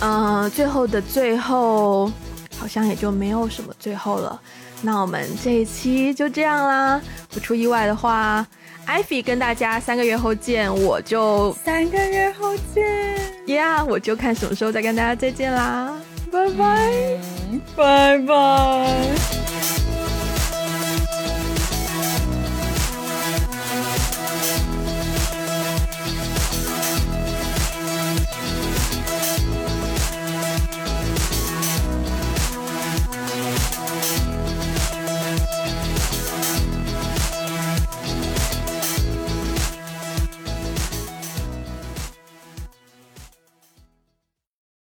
[0.00, 2.12] 嗯，最后的最后，
[2.56, 4.40] 好像也就没有什么最后了。
[4.82, 7.00] 那我们这一期就这样啦，
[7.34, 8.46] 不出意外的话。
[8.88, 12.82] 艾菲跟大家三个月后见，我就三个月后见
[13.46, 15.94] ，Yeah，我就看什么时候再跟大家再见啦。
[16.32, 17.18] 拜拜，
[17.76, 19.37] 拜拜。